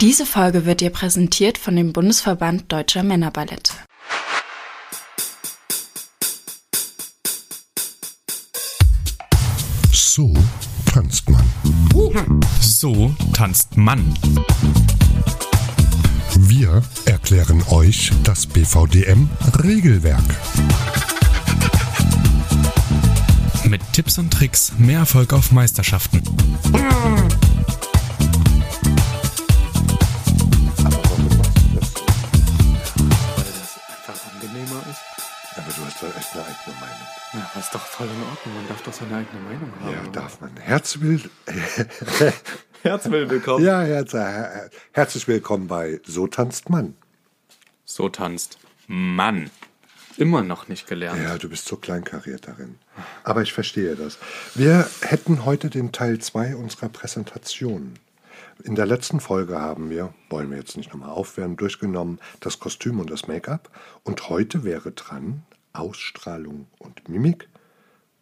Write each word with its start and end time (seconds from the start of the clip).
Diese 0.00 0.26
Folge 0.26 0.64
wird 0.64 0.80
dir 0.80 0.90
präsentiert 0.90 1.58
von 1.58 1.74
dem 1.74 1.92
Bundesverband 1.92 2.70
Deutscher 2.70 3.02
Männerballette. 3.02 3.72
So 9.90 10.32
tanzt 10.86 11.28
man. 11.28 11.44
So 12.60 13.12
tanzt 13.32 13.76
Mann. 13.76 14.14
Wir 16.36 16.80
erklären 17.04 17.64
euch 17.70 18.12
das 18.22 18.46
BVDM-Regelwerk. 18.46 20.22
Mit 23.64 23.80
Tipps 23.92 24.16
und 24.18 24.32
Tricks 24.32 24.74
mehr 24.78 25.00
Erfolg 25.00 25.32
auf 25.32 25.50
Meisterschaften. 25.50 26.22
Man 38.54 38.68
darf 38.68 38.82
doch 38.82 38.92
seine 38.92 39.16
eigene 39.16 39.40
Meinung 39.42 39.72
haben. 39.80 39.92
Ja, 40.06 40.10
darf 40.10 40.40
man. 40.40 40.56
Herzlich, 40.56 41.28
Herzlich 42.82 43.28
willkommen. 43.30 43.64
ja, 43.64 43.80
herz, 43.82 44.12
her- 44.12 44.70
herzlich 44.92 45.26
willkommen 45.28 45.66
bei 45.66 46.00
So 46.06 46.26
tanzt 46.26 46.70
man. 46.70 46.94
So 47.84 48.08
tanzt 48.08 48.58
Mann. 48.86 49.50
Immer 50.16 50.42
noch 50.42 50.68
nicht 50.68 50.86
gelernt. 50.88 51.20
Ja, 51.22 51.38
du 51.38 51.48
bist 51.48 51.66
so 51.66 51.76
kleinkariert 51.76 52.48
darin. 52.48 52.76
Aber 53.22 53.42
ich 53.42 53.52
verstehe 53.52 53.94
das. 53.96 54.18
Wir 54.54 54.88
hätten 55.02 55.44
heute 55.44 55.70
den 55.70 55.92
Teil 55.92 56.18
2 56.18 56.56
unserer 56.56 56.88
Präsentation. 56.88 57.94
In 58.64 58.74
der 58.74 58.86
letzten 58.86 59.20
Folge 59.20 59.60
haben 59.60 59.90
wir, 59.90 60.12
wollen 60.30 60.50
wir 60.50 60.58
jetzt 60.58 60.76
nicht 60.76 60.90
nochmal 60.92 61.10
aufwärmen, 61.10 61.56
durchgenommen 61.56 62.18
das 62.40 62.58
Kostüm 62.58 62.98
und 62.98 63.10
das 63.10 63.28
Make-up. 63.28 63.70
Und 64.02 64.28
heute 64.28 64.64
wäre 64.64 64.90
dran 64.90 65.42
Ausstrahlung 65.72 66.66
und 66.78 67.08
Mimik, 67.08 67.48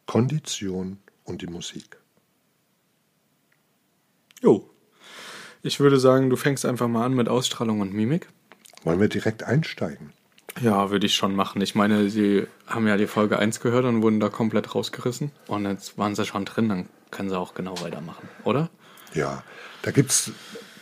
Kondition 0.06 0.98
und 1.24 1.42
die 1.42 1.46
Musik. 1.46 1.98
Jo. 4.42 4.70
Ich 5.62 5.80
würde 5.80 5.98
sagen, 5.98 6.30
du 6.30 6.36
fängst 6.36 6.64
einfach 6.64 6.88
mal 6.88 7.04
an 7.04 7.14
mit 7.14 7.28
Ausstrahlung 7.28 7.80
und 7.80 7.92
Mimik. 7.92 8.28
Wollen 8.84 9.00
wir 9.00 9.08
direkt 9.08 9.42
einsteigen? 9.42 10.12
Ja, 10.60 10.90
würde 10.90 11.06
ich 11.06 11.14
schon 11.14 11.34
machen. 11.34 11.60
Ich 11.60 11.74
meine, 11.74 12.08
sie 12.08 12.46
haben 12.66 12.86
ja 12.86 12.96
die 12.96 13.06
Folge 13.06 13.38
1 13.38 13.60
gehört 13.60 13.84
und 13.84 14.02
wurden 14.02 14.20
da 14.20 14.28
komplett 14.28 14.74
rausgerissen. 14.74 15.32
Und 15.48 15.66
jetzt 15.66 15.98
waren 15.98 16.14
sie 16.14 16.24
schon 16.24 16.44
drin, 16.44 16.68
dann 16.68 16.88
können 17.10 17.28
sie 17.28 17.38
auch 17.38 17.54
genau 17.54 17.80
weitermachen, 17.82 18.28
oder? 18.44 18.70
Ja, 19.12 19.42
da 19.82 19.90
gibt 19.90 20.10
es 20.10 20.32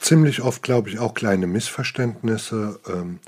ziemlich 0.01 0.43
oft, 0.43 0.63
glaube 0.63 0.91
ich, 0.91 0.99
auch 0.99 1.15
kleine 1.15 1.47
Missverständnisse. 1.47 2.81
Ähm, 2.87 3.19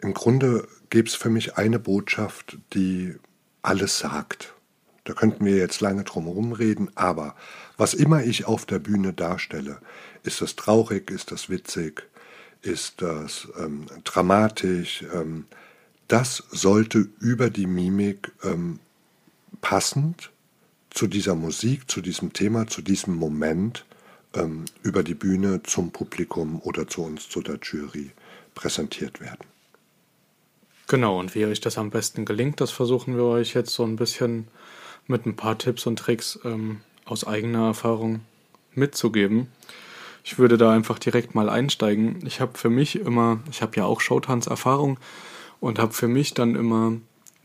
Im 0.00 0.14
Grunde 0.14 0.68
gibt 0.90 1.08
es 1.08 1.14
für 1.14 1.30
mich 1.30 1.56
eine 1.56 1.78
Botschaft, 1.78 2.58
die 2.74 3.16
alles 3.62 3.98
sagt. 3.98 4.54
Da 5.06 5.14
könnten 5.14 5.44
wir 5.44 5.56
jetzt 5.56 5.80
lange 5.80 6.02
drum 6.02 6.24
herum 6.24 6.52
reden, 6.52 6.90
aber 6.96 7.36
was 7.76 7.94
immer 7.94 8.24
ich 8.24 8.44
auf 8.44 8.66
der 8.66 8.80
Bühne 8.80 9.12
darstelle, 9.12 9.78
ist 10.24 10.40
das 10.40 10.56
traurig, 10.56 11.10
ist 11.12 11.30
das 11.30 11.48
witzig, 11.48 12.02
ist 12.60 13.00
das 13.00 13.46
ähm, 13.58 13.86
dramatisch, 14.02 15.04
ähm, 15.14 15.46
das 16.08 16.42
sollte 16.50 17.08
über 17.20 17.50
die 17.50 17.66
Mimik 17.66 18.32
ähm, 18.42 18.80
passend 19.60 20.32
zu 20.90 21.06
dieser 21.06 21.36
Musik, 21.36 21.88
zu 21.88 22.00
diesem 22.00 22.32
Thema, 22.32 22.66
zu 22.66 22.82
diesem 22.82 23.14
Moment 23.14 23.84
ähm, 24.34 24.64
über 24.82 25.04
die 25.04 25.14
Bühne 25.14 25.62
zum 25.62 25.92
Publikum 25.92 26.60
oder 26.62 26.88
zu 26.88 27.04
uns, 27.04 27.28
zu 27.28 27.42
der 27.42 27.60
Jury 27.62 28.10
präsentiert 28.56 29.20
werden. 29.20 29.46
Genau, 30.88 31.18
und 31.18 31.34
wie 31.34 31.46
euch 31.46 31.60
das 31.60 31.78
am 31.78 31.90
besten 31.90 32.24
gelingt, 32.24 32.60
das 32.60 32.70
versuchen 32.70 33.16
wir 33.16 33.24
euch 33.24 33.54
jetzt 33.54 33.72
so 33.72 33.84
ein 33.84 33.96
bisschen 33.96 34.48
mit 35.06 35.26
ein 35.26 35.36
paar 35.36 35.58
Tipps 35.58 35.86
und 35.86 35.98
Tricks 35.98 36.38
ähm, 36.44 36.80
aus 37.04 37.26
eigener 37.26 37.66
Erfahrung 37.66 38.20
mitzugeben. 38.74 39.48
Ich 40.24 40.38
würde 40.38 40.58
da 40.58 40.72
einfach 40.72 40.98
direkt 40.98 41.34
mal 41.34 41.48
einsteigen. 41.48 42.18
Ich 42.26 42.40
habe 42.40 42.58
für 42.58 42.70
mich 42.70 42.96
immer, 42.96 43.38
ich 43.50 43.62
habe 43.62 43.76
ja 43.76 43.84
auch 43.84 44.00
Showtanz-Erfahrung 44.00 44.98
und 45.60 45.78
habe 45.78 45.92
für 45.92 46.08
mich 46.08 46.34
dann 46.34 46.56
immer 46.56 46.94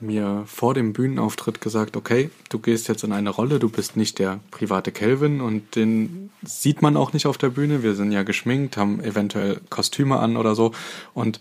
mir 0.02 0.44
vor 0.48 0.74
dem 0.74 0.94
Bühnenauftritt 0.94 1.62
gesagt, 1.62 1.96
okay, 1.96 2.32
du 2.50 2.60
gehst 2.60 2.88
jetzt 2.88 3.04
in 3.04 3.12
eine 3.12 3.30
Rolle, 3.30 3.60
du 3.60 3.70
bist 3.70 3.96
nicht 3.96 4.20
der 4.20 4.40
private 4.50 4.92
Kelvin 4.92 5.42
und 5.42 5.76
den 5.76 6.32
sieht 6.42 6.82
man 6.82 6.98
auch 6.98 7.14
nicht 7.14 7.28
auf 7.28 7.38
der 7.38 7.50
Bühne. 7.50 7.84
Wir 7.84 7.94
sind 7.94 8.12
ja 8.12 8.24
geschminkt, 8.24 8.78
haben 8.78 9.00
eventuell 9.00 9.62
Kostüme 9.70 10.18
an 10.18 10.38
oder 10.38 10.56
so 10.56 10.74
und 11.14 11.40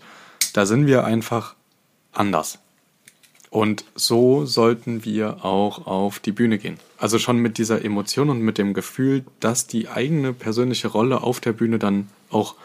da 0.53 0.65
sind 0.65 0.85
wir 0.85 1.05
einfach 1.05 1.55
anders. 2.11 2.59
Und 3.51 3.83
so 3.95 4.45
sollten 4.45 5.03
wir 5.03 5.43
auch 5.43 5.85
auf 5.85 6.19
die 6.19 6.31
Bühne 6.31 6.57
gehen. 6.57 6.77
Also 6.97 7.19
schon 7.19 7.37
mit 7.37 7.57
dieser 7.57 7.83
Emotion 7.83 8.29
und 8.29 8.39
mit 8.39 8.57
dem 8.57 8.73
Gefühl, 8.73 9.25
dass 9.41 9.67
die 9.67 9.89
eigene 9.89 10.31
persönliche 10.31 10.87
Rolle 10.87 11.21
auf 11.21 11.41
der 11.41 11.51
Bühne 11.51 11.77
dann 11.77 12.07
auch 12.29 12.55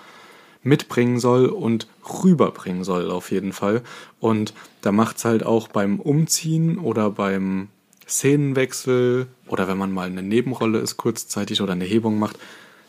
mitbringen 0.63 1.19
soll 1.19 1.47
und 1.47 1.89
rüberbringen 2.23 2.85
soll 2.85 3.11
auf 3.11 3.33
jeden 3.33 3.53
Fall. 3.53 3.83
Und 4.21 4.55
da 4.81 4.93
macht's 4.93 5.25
halt 5.25 5.45
auch 5.45 5.67
beim 5.67 5.99
Umziehen 5.99 6.79
oder 6.79 7.11
beim 7.11 7.67
Szenenwechsel 8.09 9.27
oder 9.49 9.67
wenn 9.67 9.79
man 9.79 9.93
mal 9.93 10.07
eine 10.07 10.23
Nebenrolle 10.23 10.79
ist 10.79 10.97
kurzzeitig 10.97 11.63
oder 11.63 11.73
eine 11.73 11.85
Hebung 11.85 12.21
macht, 12.21 12.39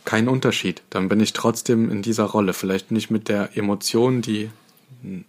keinen 0.06 0.28
Unterschied. 0.28 0.84
Dann 0.92 1.10
bin 1.10 1.20
ich 1.20 1.34
trotzdem 1.34 1.90
in 1.90 2.04
dieser 2.04 2.26
Rolle. 2.26 2.54
Vielleicht 2.54 2.92
nicht 2.92 3.10
mit 3.10 3.28
der 3.28 3.58
Emotion, 3.58 4.22
die 4.22 4.52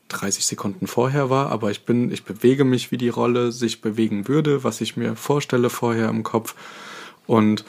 30 0.09 0.47
Sekunden 0.47 0.87
vorher 0.87 1.31
war, 1.31 1.51
aber 1.51 1.71
ich 1.71 1.85
bin, 1.85 2.11
ich 2.11 2.25
bewege 2.25 2.65
mich, 2.65 2.91
wie 2.91 2.99
die 2.99 3.09
Rolle 3.09 3.53
sich 3.53 3.81
bewegen 3.81 4.29
würde, 4.29 4.65
was 4.65 4.81
ich 4.81 4.97
mir 4.97 5.17
vorstelle 5.17 5.71
vorher 5.71 6.09
im 6.09 6.23
Kopf 6.23 6.55
und 7.27 7.65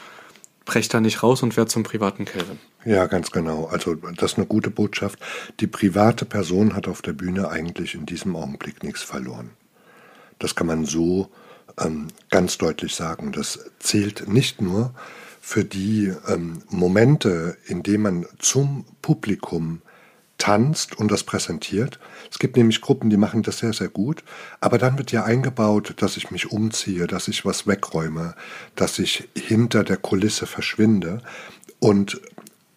brech 0.66 0.88
da 0.88 1.00
nicht 1.00 1.24
raus 1.24 1.44
und 1.44 1.58
werde 1.58 1.72
zum 1.72 1.84
privaten 1.84 2.26
Kelvin. 2.26 2.60
Ja, 2.86 3.08
ganz 3.08 3.32
genau. 3.32 3.66
Also 3.66 3.96
das 3.96 4.34
ist 4.34 4.38
eine 4.38 4.48
gute 4.48 4.70
Botschaft. 4.70 5.20
Die 5.60 5.68
private 5.68 6.26
Person 6.26 6.76
hat 6.76 6.88
auf 6.88 7.02
der 7.02 7.14
Bühne 7.14 7.50
eigentlich 7.50 7.96
in 7.96 8.06
diesem 8.06 8.36
Augenblick 8.36 8.84
nichts 8.84 9.04
verloren. 9.04 9.50
Das 10.38 10.56
kann 10.56 10.68
man 10.68 10.86
so 10.86 11.30
ähm, 11.80 12.08
ganz 12.30 12.58
deutlich 12.58 12.96
sagen. 12.96 13.32
Das 13.32 13.60
zählt 13.80 14.28
nicht 14.28 14.62
nur 14.62 14.94
für 15.42 15.66
die 15.66 16.14
ähm, 16.28 16.62
Momente, 16.70 17.58
in 17.66 17.84
denen 17.84 18.04
man 18.04 18.26
zum 18.38 18.86
Publikum 19.02 19.82
tanzt 20.40 20.98
und 20.98 21.12
das 21.12 21.24
präsentiert. 21.24 22.00
Es 22.32 22.40
gibt 22.40 22.58
nämlich 22.58 22.82
Gruppen, 22.82 23.12
die 23.12 23.18
machen 23.18 23.44
das 23.44 23.60
sehr, 23.60 23.74
sehr 23.74 23.90
gut. 23.90 24.24
Aber 24.60 24.80
dann 24.80 24.98
wird 24.98 25.12
ja 25.12 25.24
eingebaut, 25.24 25.94
dass 25.98 26.18
ich 26.18 26.32
mich 26.32 26.52
umziehe, 26.52 27.06
dass 27.06 27.28
ich 27.28 27.46
was 27.46 27.68
wegräume, 27.68 28.34
dass 28.76 28.98
ich 28.98 29.30
hinter 29.38 29.84
der 29.84 29.98
Kulisse 29.98 30.48
verschwinde. 30.48 31.22
Und 31.80 32.20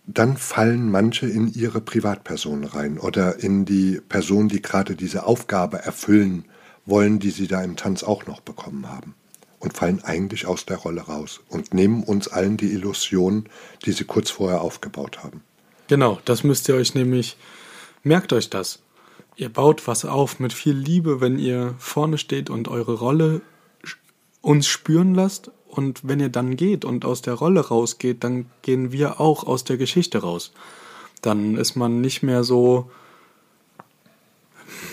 dann 0.06 0.36
fallen 0.36 0.90
manche 0.90 1.26
in 1.26 1.52
ihre 1.52 1.80
Privatperson 1.80 2.64
rein 2.64 2.98
oder 2.98 3.38
in 3.38 3.64
die 3.64 4.00
Person, 4.06 4.48
die 4.48 4.60
gerade 4.60 4.96
diese 4.96 5.24
Aufgabe 5.24 5.78
erfüllen 5.78 6.44
wollen, 6.84 7.20
die 7.20 7.30
sie 7.30 7.46
da 7.46 7.62
im 7.62 7.76
Tanz 7.76 8.02
auch 8.02 8.26
noch 8.26 8.40
bekommen 8.40 8.88
haben. 8.88 9.14
Und 9.60 9.74
fallen 9.76 10.02
eigentlich 10.02 10.46
aus 10.46 10.66
der 10.66 10.78
Rolle 10.78 11.02
raus 11.02 11.40
und 11.48 11.72
nehmen 11.72 12.02
uns 12.02 12.26
allen 12.26 12.56
die 12.56 12.72
Illusion, 12.72 13.48
die 13.84 13.92
sie 13.92 14.02
kurz 14.02 14.28
vorher 14.28 14.60
aufgebaut 14.60 15.22
haben. 15.22 15.42
Genau, 15.88 16.20
das 16.24 16.44
müsst 16.44 16.68
ihr 16.68 16.74
euch 16.74 16.94
nämlich, 16.94 17.36
merkt 18.02 18.32
euch 18.32 18.50
das. 18.50 18.80
Ihr 19.36 19.48
baut 19.48 19.86
was 19.86 20.04
auf 20.04 20.40
mit 20.40 20.52
viel 20.52 20.76
Liebe, 20.76 21.20
wenn 21.20 21.38
ihr 21.38 21.74
vorne 21.78 22.18
steht 22.18 22.50
und 22.50 22.68
eure 22.68 22.94
Rolle 22.94 23.40
uns 24.40 24.66
spüren 24.66 25.14
lasst. 25.14 25.50
Und 25.66 26.06
wenn 26.06 26.20
ihr 26.20 26.28
dann 26.28 26.56
geht 26.56 26.84
und 26.84 27.06
aus 27.06 27.22
der 27.22 27.34
Rolle 27.34 27.60
rausgeht, 27.60 28.22
dann 28.24 28.46
gehen 28.60 28.92
wir 28.92 29.20
auch 29.20 29.44
aus 29.44 29.64
der 29.64 29.78
Geschichte 29.78 30.18
raus. 30.18 30.52
Dann 31.22 31.56
ist 31.56 31.76
man 31.76 32.02
nicht 32.02 32.22
mehr 32.22 32.44
so, 32.44 32.90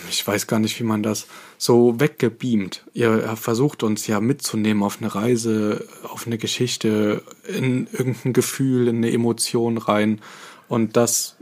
ich 0.09 0.25
weiß 0.25 0.47
gar 0.47 0.59
nicht, 0.59 0.79
wie 0.79 0.85
man 0.85 1.03
das 1.03 1.27
so 1.57 1.99
weggebeamt. 1.99 2.85
Ihr 2.93 3.35
versucht 3.35 3.83
uns 3.83 4.07
ja 4.07 4.21
mitzunehmen 4.21 4.83
auf 4.83 5.01
eine 5.01 5.13
Reise, 5.13 5.85
auf 6.03 6.25
eine 6.27 6.37
Geschichte, 6.37 7.23
in 7.47 7.87
irgendein 7.91 8.31
Gefühl, 8.31 8.87
in 8.87 8.97
eine 8.97 9.11
Emotion 9.11 9.77
rein. 9.77 10.21
Und 10.69 10.95
das 10.95 11.35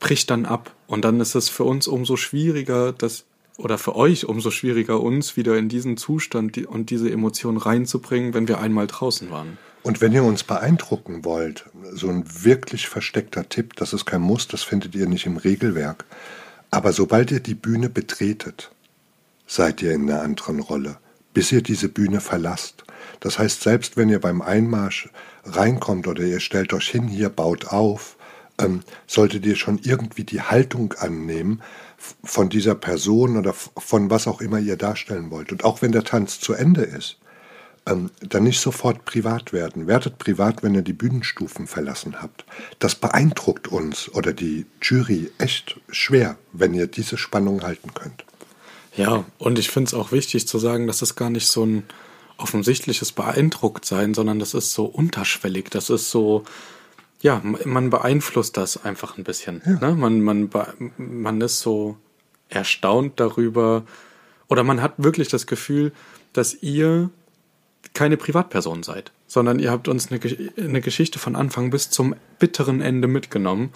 bricht 0.00 0.30
dann 0.30 0.46
ab. 0.46 0.74
Und 0.88 1.04
dann 1.04 1.20
ist 1.20 1.36
es 1.36 1.48
für 1.48 1.64
uns 1.64 1.86
umso 1.86 2.16
schwieriger, 2.16 2.92
das 2.92 3.24
oder 3.58 3.78
für 3.78 3.96
euch 3.96 4.26
umso 4.26 4.50
schwieriger, 4.50 5.00
uns 5.00 5.36
wieder 5.36 5.56
in 5.56 5.68
diesen 5.68 5.96
Zustand 5.96 6.58
und 6.66 6.90
diese 6.90 7.10
Emotion 7.10 7.56
reinzubringen, 7.56 8.34
wenn 8.34 8.48
wir 8.48 8.60
einmal 8.60 8.86
draußen 8.86 9.30
waren. 9.30 9.56
Und 9.82 10.00
wenn 10.00 10.12
ihr 10.12 10.24
uns 10.24 10.42
beeindrucken 10.42 11.24
wollt, 11.24 11.64
so 11.92 12.08
ein 12.08 12.24
wirklich 12.44 12.88
versteckter 12.88 13.48
Tipp, 13.48 13.76
das 13.76 13.92
ist 13.92 14.04
kein 14.04 14.20
Muss, 14.20 14.48
das 14.48 14.62
findet 14.62 14.94
ihr 14.94 15.06
nicht 15.06 15.26
im 15.26 15.36
Regelwerk. 15.36 16.04
Aber 16.70 16.92
sobald 16.92 17.30
ihr 17.30 17.40
die 17.40 17.54
Bühne 17.54 17.88
betretet, 17.88 18.72
seid 19.46 19.80
ihr 19.82 19.92
in 19.92 20.10
einer 20.10 20.22
anderen 20.22 20.60
Rolle, 20.60 20.98
bis 21.32 21.52
ihr 21.52 21.62
diese 21.62 21.88
Bühne 21.88 22.20
verlasst. 22.20 22.84
Das 23.20 23.38
heißt, 23.38 23.62
selbst 23.62 23.96
wenn 23.96 24.08
ihr 24.08 24.20
beim 24.20 24.42
Einmarsch 24.42 25.08
reinkommt 25.44 26.08
oder 26.08 26.24
ihr 26.24 26.40
stellt 26.40 26.72
euch 26.72 26.88
hin, 26.88 27.06
hier 27.06 27.28
baut 27.28 27.66
auf, 27.66 28.15
ähm, 28.60 28.80
solltet 29.06 29.44
ihr 29.46 29.56
schon 29.56 29.80
irgendwie 29.82 30.24
die 30.24 30.42
Haltung 30.42 30.94
annehmen 30.94 31.62
von 32.22 32.48
dieser 32.48 32.74
Person 32.74 33.36
oder 33.36 33.52
von 33.52 34.10
was 34.10 34.26
auch 34.26 34.40
immer 34.40 34.58
ihr 34.58 34.76
darstellen 34.76 35.30
wollt. 35.30 35.52
Und 35.52 35.64
auch 35.64 35.82
wenn 35.82 35.92
der 35.92 36.04
Tanz 36.04 36.40
zu 36.40 36.52
Ende 36.52 36.82
ist, 36.82 37.18
ähm, 37.86 38.10
dann 38.20 38.44
nicht 38.44 38.60
sofort 38.60 39.04
privat 39.04 39.52
werden. 39.52 39.86
Werdet 39.86 40.18
privat, 40.18 40.62
wenn 40.62 40.74
ihr 40.74 40.82
die 40.82 40.92
Bühnenstufen 40.92 41.66
verlassen 41.66 42.20
habt. 42.20 42.44
Das 42.78 42.94
beeindruckt 42.94 43.68
uns 43.68 44.12
oder 44.12 44.32
die 44.32 44.66
Jury 44.82 45.30
echt 45.38 45.80
schwer, 45.88 46.36
wenn 46.52 46.74
ihr 46.74 46.86
diese 46.86 47.16
Spannung 47.16 47.62
halten 47.62 47.94
könnt. 47.94 48.24
Ja, 48.96 49.24
und 49.38 49.58
ich 49.58 49.70
finde 49.70 49.88
es 49.88 49.94
auch 49.94 50.10
wichtig 50.10 50.48
zu 50.48 50.58
sagen, 50.58 50.86
dass 50.86 51.02
es 51.02 51.16
gar 51.16 51.30
nicht 51.30 51.46
so 51.46 51.64
ein 51.64 51.84
offensichtliches 52.38 53.12
Beeindrucktsein, 53.12 54.14
sondern 54.14 54.38
das 54.38 54.54
ist 54.54 54.72
so 54.72 54.84
unterschwellig. 54.84 55.70
Das 55.70 55.90
ist 55.90 56.10
so, 56.10 56.44
ja, 57.26 57.42
man 57.42 57.90
beeinflusst 57.90 58.56
das 58.56 58.84
einfach 58.84 59.18
ein 59.18 59.24
bisschen. 59.24 59.60
Ja. 59.66 59.72
Ne? 59.80 59.96
Man, 59.96 60.20
man, 60.20 60.48
man 60.96 61.40
ist 61.40 61.58
so 61.58 61.96
erstaunt 62.48 63.18
darüber 63.18 63.82
oder 64.46 64.62
man 64.62 64.80
hat 64.80 64.92
wirklich 64.98 65.26
das 65.26 65.48
Gefühl, 65.48 65.90
dass 66.34 66.54
ihr 66.62 67.10
keine 67.94 68.16
Privatperson 68.16 68.84
seid, 68.84 69.10
sondern 69.26 69.58
ihr 69.58 69.72
habt 69.72 69.88
uns 69.88 70.12
eine, 70.12 70.20
eine 70.56 70.80
Geschichte 70.80 71.18
von 71.18 71.34
Anfang 71.34 71.70
bis 71.70 71.90
zum 71.90 72.14
bitteren 72.38 72.80
Ende 72.80 73.08
mitgenommen. 73.08 73.72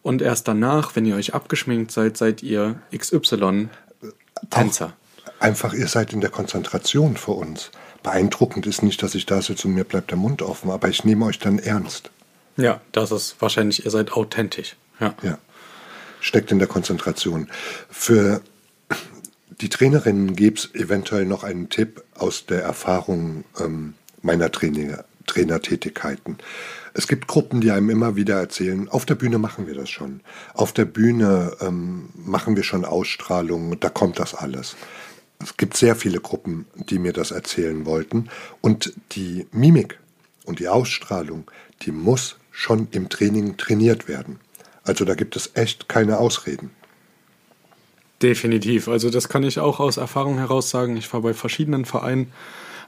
Und 0.00 0.22
erst 0.22 0.48
danach, 0.48 0.96
wenn 0.96 1.04
ihr 1.04 1.16
euch 1.16 1.34
abgeschminkt 1.34 1.90
seid, 1.90 2.16
seid 2.16 2.42
ihr 2.42 2.80
XY-Tänzer. 2.96 4.94
Einfach, 5.40 5.74
ihr 5.74 5.88
seid 5.88 6.14
in 6.14 6.22
der 6.22 6.30
Konzentration 6.30 7.18
für 7.18 7.32
uns. 7.32 7.70
Beeindruckend 8.02 8.66
ist 8.66 8.82
nicht, 8.82 9.02
dass 9.02 9.14
ich 9.14 9.26
da 9.26 9.42
sitze 9.42 9.68
und 9.68 9.74
mir 9.74 9.84
bleibt 9.84 10.10
der 10.10 10.16
Mund 10.16 10.40
offen, 10.40 10.70
aber 10.70 10.88
ich 10.88 11.04
nehme 11.04 11.26
euch 11.26 11.38
dann 11.38 11.58
ernst. 11.58 12.10
Ja, 12.56 12.80
das 12.92 13.10
ist 13.10 13.36
wahrscheinlich, 13.40 13.84
ihr 13.84 13.90
seid 13.90 14.12
authentisch. 14.12 14.76
Ja. 15.00 15.14
ja. 15.22 15.38
Steckt 16.20 16.52
in 16.52 16.58
der 16.58 16.68
Konzentration. 16.68 17.48
Für 17.90 18.40
die 19.60 19.68
Trainerinnen 19.68 20.36
gäbe 20.36 20.56
es 20.56 20.74
eventuell 20.74 21.26
noch 21.26 21.44
einen 21.44 21.68
Tipp 21.68 22.02
aus 22.14 22.46
der 22.46 22.62
Erfahrung 22.62 23.44
ähm, 23.58 23.94
meiner 24.22 24.50
Trainer, 24.50 25.04
Trainertätigkeiten. 25.26 26.38
Es 26.92 27.08
gibt 27.08 27.26
Gruppen, 27.26 27.60
die 27.60 27.70
einem 27.70 27.90
immer 27.90 28.16
wieder 28.16 28.38
erzählen, 28.38 28.88
auf 28.88 29.04
der 29.04 29.16
Bühne 29.16 29.38
machen 29.38 29.66
wir 29.66 29.74
das 29.74 29.90
schon. 29.90 30.20
Auf 30.54 30.72
der 30.72 30.84
Bühne 30.84 31.56
ähm, 31.60 32.08
machen 32.14 32.56
wir 32.56 32.62
schon 32.62 32.84
Ausstrahlungen, 32.84 33.78
da 33.80 33.88
kommt 33.88 34.18
das 34.18 34.34
alles. 34.34 34.76
Es 35.42 35.56
gibt 35.56 35.76
sehr 35.76 35.96
viele 35.96 36.20
Gruppen, 36.20 36.66
die 36.74 36.98
mir 36.98 37.12
das 37.12 37.30
erzählen 37.30 37.84
wollten. 37.84 38.28
Und 38.60 38.94
die 39.12 39.46
Mimik 39.52 39.98
und 40.44 40.58
die 40.58 40.68
Ausstrahlung, 40.68 41.50
die 41.82 41.92
muss 41.92 42.36
schon 42.56 42.86
im 42.92 43.08
Training 43.08 43.56
trainiert 43.56 44.06
werden. 44.06 44.38
Also 44.84 45.04
da 45.04 45.16
gibt 45.16 45.34
es 45.34 45.50
echt 45.54 45.88
keine 45.88 46.18
Ausreden. 46.18 46.70
Definitiv. 48.22 48.86
Also 48.86 49.10
das 49.10 49.28
kann 49.28 49.42
ich 49.42 49.58
auch 49.58 49.80
aus 49.80 49.96
Erfahrung 49.96 50.38
heraus 50.38 50.70
sagen. 50.70 50.96
Ich 50.96 51.12
war 51.12 51.20
bei 51.20 51.34
verschiedenen 51.34 51.84
Vereinen 51.84 52.32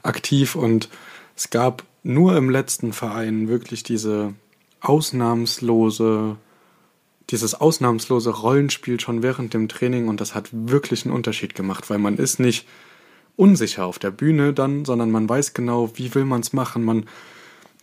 aktiv 0.03 0.55
und 0.55 0.87
es 1.35 1.49
gab 1.49 1.83
nur 2.01 2.37
im 2.37 2.49
letzten 2.49 2.93
Verein 2.93 3.49
wirklich 3.49 3.83
diese 3.83 4.33
ausnahmslose, 4.79 6.37
dieses 7.29 7.53
ausnahmslose 7.53 8.29
Rollenspiel 8.29 9.01
schon 9.01 9.21
während 9.21 9.53
dem 9.53 9.67
Training 9.67 10.07
und 10.07 10.21
das 10.21 10.33
hat 10.33 10.47
wirklich 10.51 11.03
einen 11.05 11.13
Unterschied 11.13 11.55
gemacht, 11.55 11.89
weil 11.89 11.97
man 11.97 12.15
ist 12.15 12.39
nicht 12.39 12.65
unsicher 13.35 13.85
auf 13.85 13.99
der 13.99 14.11
Bühne 14.11 14.53
dann, 14.53 14.85
sondern 14.85 15.11
man 15.11 15.27
weiß 15.27 15.53
genau, 15.53 15.91
wie 15.95 16.15
will 16.15 16.25
man 16.25 16.39
es 16.39 16.53
machen. 16.53 16.85
Man 16.85 17.05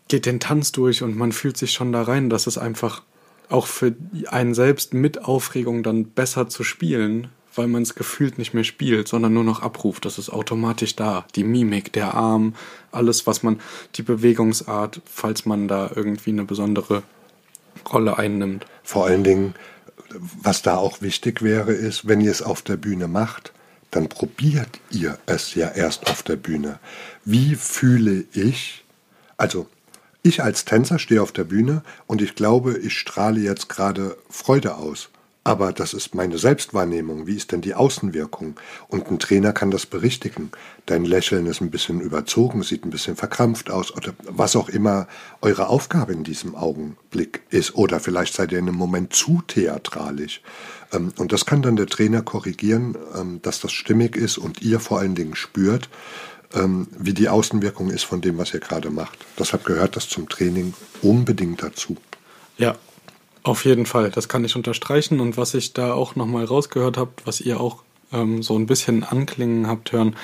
geht 0.09 0.27
den 0.27 0.41
Tanz 0.41 0.73
durch 0.73 1.03
und 1.03 1.17
man 1.17 1.33
fühlt 1.33 1.57
sich 1.57 1.73
schon 1.73 1.93
da 1.93 2.03
rein. 2.03 2.31
Das 2.31 2.47
ist 2.47 2.59
einfach 2.59 3.03
auch 3.49 3.67
für 3.67 3.95
einen 4.29 4.55
selbst 4.55 4.95
mit 4.95 5.25
Aufregung 5.25 5.83
dann 5.83 6.07
besser 6.07 6.49
zu 6.49 6.65
spielen, 6.65 7.29
weil 7.55 7.69
man 7.69 7.83
es 7.83 7.95
gefühlt 7.95 8.39
nicht 8.39 8.55
mehr 8.55 8.65
spielt, 8.65 9.09
sondern 9.09 9.33
nur 9.33 9.45
noch 9.45 9.63
abruft. 9.63 10.05
Das 10.05 10.19
ist 10.19 10.31
automatisch 10.31 10.97
da. 10.97 11.25
Die 11.35 11.45
Mimik, 11.45 11.93
der 11.93 12.15
Arm, 12.15 12.55
alles, 12.91 13.27
was 13.27 13.43
man, 13.43 13.61
die 13.95 14.03
Bewegungsart, 14.03 15.01
falls 15.05 15.47
man 15.47 15.69
da 15.69 15.91
irgendwie 15.95 16.31
eine 16.31 16.45
besondere 16.45 17.03
Rolle 17.93 18.19
einnimmt. 18.19 18.67
Vor 18.83 19.07
allen 19.07 19.25
Dingen, 19.25 19.55
was 20.43 20.63
da 20.63 20.77
auch 20.77 21.01
wichtig 21.01 21.43
wäre, 21.43 21.73
ist, 21.73 22.09
wenn 22.09 22.21
ihr 22.21 22.31
es 22.31 22.43
auf 22.43 22.63
der 22.63 22.77
Bühne 22.77 23.09
macht, 23.09 23.53
dann 23.91 24.09
probiert 24.09 24.81
ihr 24.91 25.19
es 25.27 25.55
ja 25.55 25.69
erst 25.69 26.09
auf 26.09 26.23
der 26.23 26.37
Bühne. 26.37 26.81
Wie 27.25 27.55
fühle 27.55 28.25
ich, 28.33 28.85
also 29.37 29.69
ich 30.25 30.43
als 30.43 30.65
Tänzer 30.65 30.99
stehe 30.99 31.23
auf 31.23 31.33
der 31.33 31.45
Bühne 31.45 31.83
und 32.07 32.23
ich 32.23 32.35
glaube, 32.35 32.79
ich 32.79 32.99
strahle 32.99 33.41
jetzt 33.41 33.69
gerade 33.69 34.17
Freude 34.29 34.77
aus. 34.77 35.11
Aber 35.47 35.75
das 35.75 35.93
ist 35.93 36.15
meine 36.15 36.39
Selbstwahrnehmung. 36.39 37.27
Wie 37.27 37.37
ist 37.37 37.53
denn 37.53 37.61
die 37.61 37.75
Außenwirkung? 37.75 38.57
Und 38.89 39.11
ein 39.11 39.19
Trainer 39.19 39.53
kann 39.53 39.71
das 39.71 39.85
berichtigen. 39.85 40.51
Dein 40.87 41.05
Lächeln 41.05 41.45
ist 41.45 41.61
ein 41.61 41.71
bisschen 41.71 42.01
überzogen, 42.01 42.63
sieht 42.63 42.87
ein 42.87 42.91
bisschen 42.91 43.15
verkrampft 43.15 43.71
aus 43.71 43.95
oder 43.95 44.15
was 44.23 44.57
auch 44.57 44.71
immer 44.71 45.07
eure 45.43 45.69
Aufgabe 45.69 46.15
in 46.15 46.25
diesem 46.25 46.55
Augenblick 46.55 47.43
ist. 47.51 47.75
Oder 47.75 48.01
vielleicht 48.01 48.33
seid 48.33 48.53
ihr 48.53 48.59
in 48.59 48.69
einem 48.69 48.79
Moment 48.79 49.13
zu 49.13 49.43
theatralisch. 49.47 50.41
Ähm, 50.95 51.13
und 51.19 51.33
das 51.33 51.45
kann 51.45 51.61
dann 51.61 51.77
der 51.77 51.89
Trainer 51.89 52.23
korrigieren, 52.23 52.97
ähm, 53.15 53.43
dass 53.43 53.61
das 53.61 53.73
stimmig 53.73 54.17
ist 54.17 54.39
und 54.39 54.63
ihr 54.63 54.81
vor 54.81 55.01
allen 55.01 55.15
Dingen 55.15 55.37
spürt, 55.37 55.91
ähm, 56.53 56.89
wie 56.99 57.15
die 57.15 57.29
Außenwirkung 57.29 57.91
ist 57.91 58.05
von 58.05 58.21
dem, 58.21 58.39
was 58.39 58.55
ihr 58.55 58.61
gerade 58.61 58.91
macht. 58.91 59.19
Deshalb 59.39 59.65
gehört 59.65 59.97
das 59.97 60.09
zum 60.09 60.29
Training 60.29 60.75
unbedingt 61.03 61.63
dazu. 61.63 61.97
Ja, 62.59 62.77
auf 63.43 63.65
jeden 63.65 63.87
Fall, 63.87 64.11
das 64.11 64.29
kann 64.29 64.45
ich 64.45 64.57
unterstreichen. 64.57 65.21
Und 65.21 65.37
was 65.37 65.55
ich 65.55 65.73
da 65.73 65.93
auch 65.93 66.17
nochmal 66.17 66.45
rausgehört 66.45 66.97
habe, 66.97 67.13
was 67.25 67.41
ihr 67.41 67.61
auch 67.61 67.83
ähm, 68.13 68.43
so 68.43 68.57
ein 68.59 68.67
bisschen 68.67 69.05
anklingen 69.05 69.67
habt 69.67 69.93
hören, 69.93 70.17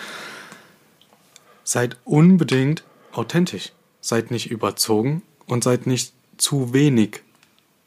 seid 1.65 1.97
unbedingt 2.05 2.85
authentisch. 3.13 3.73
Seid 4.01 4.31
nicht 4.31 4.51
überzogen 4.51 5.23
und 5.47 5.63
seid 5.63 5.87
nicht 5.87 6.15
zu 6.39 6.73
wenig 6.73 7.23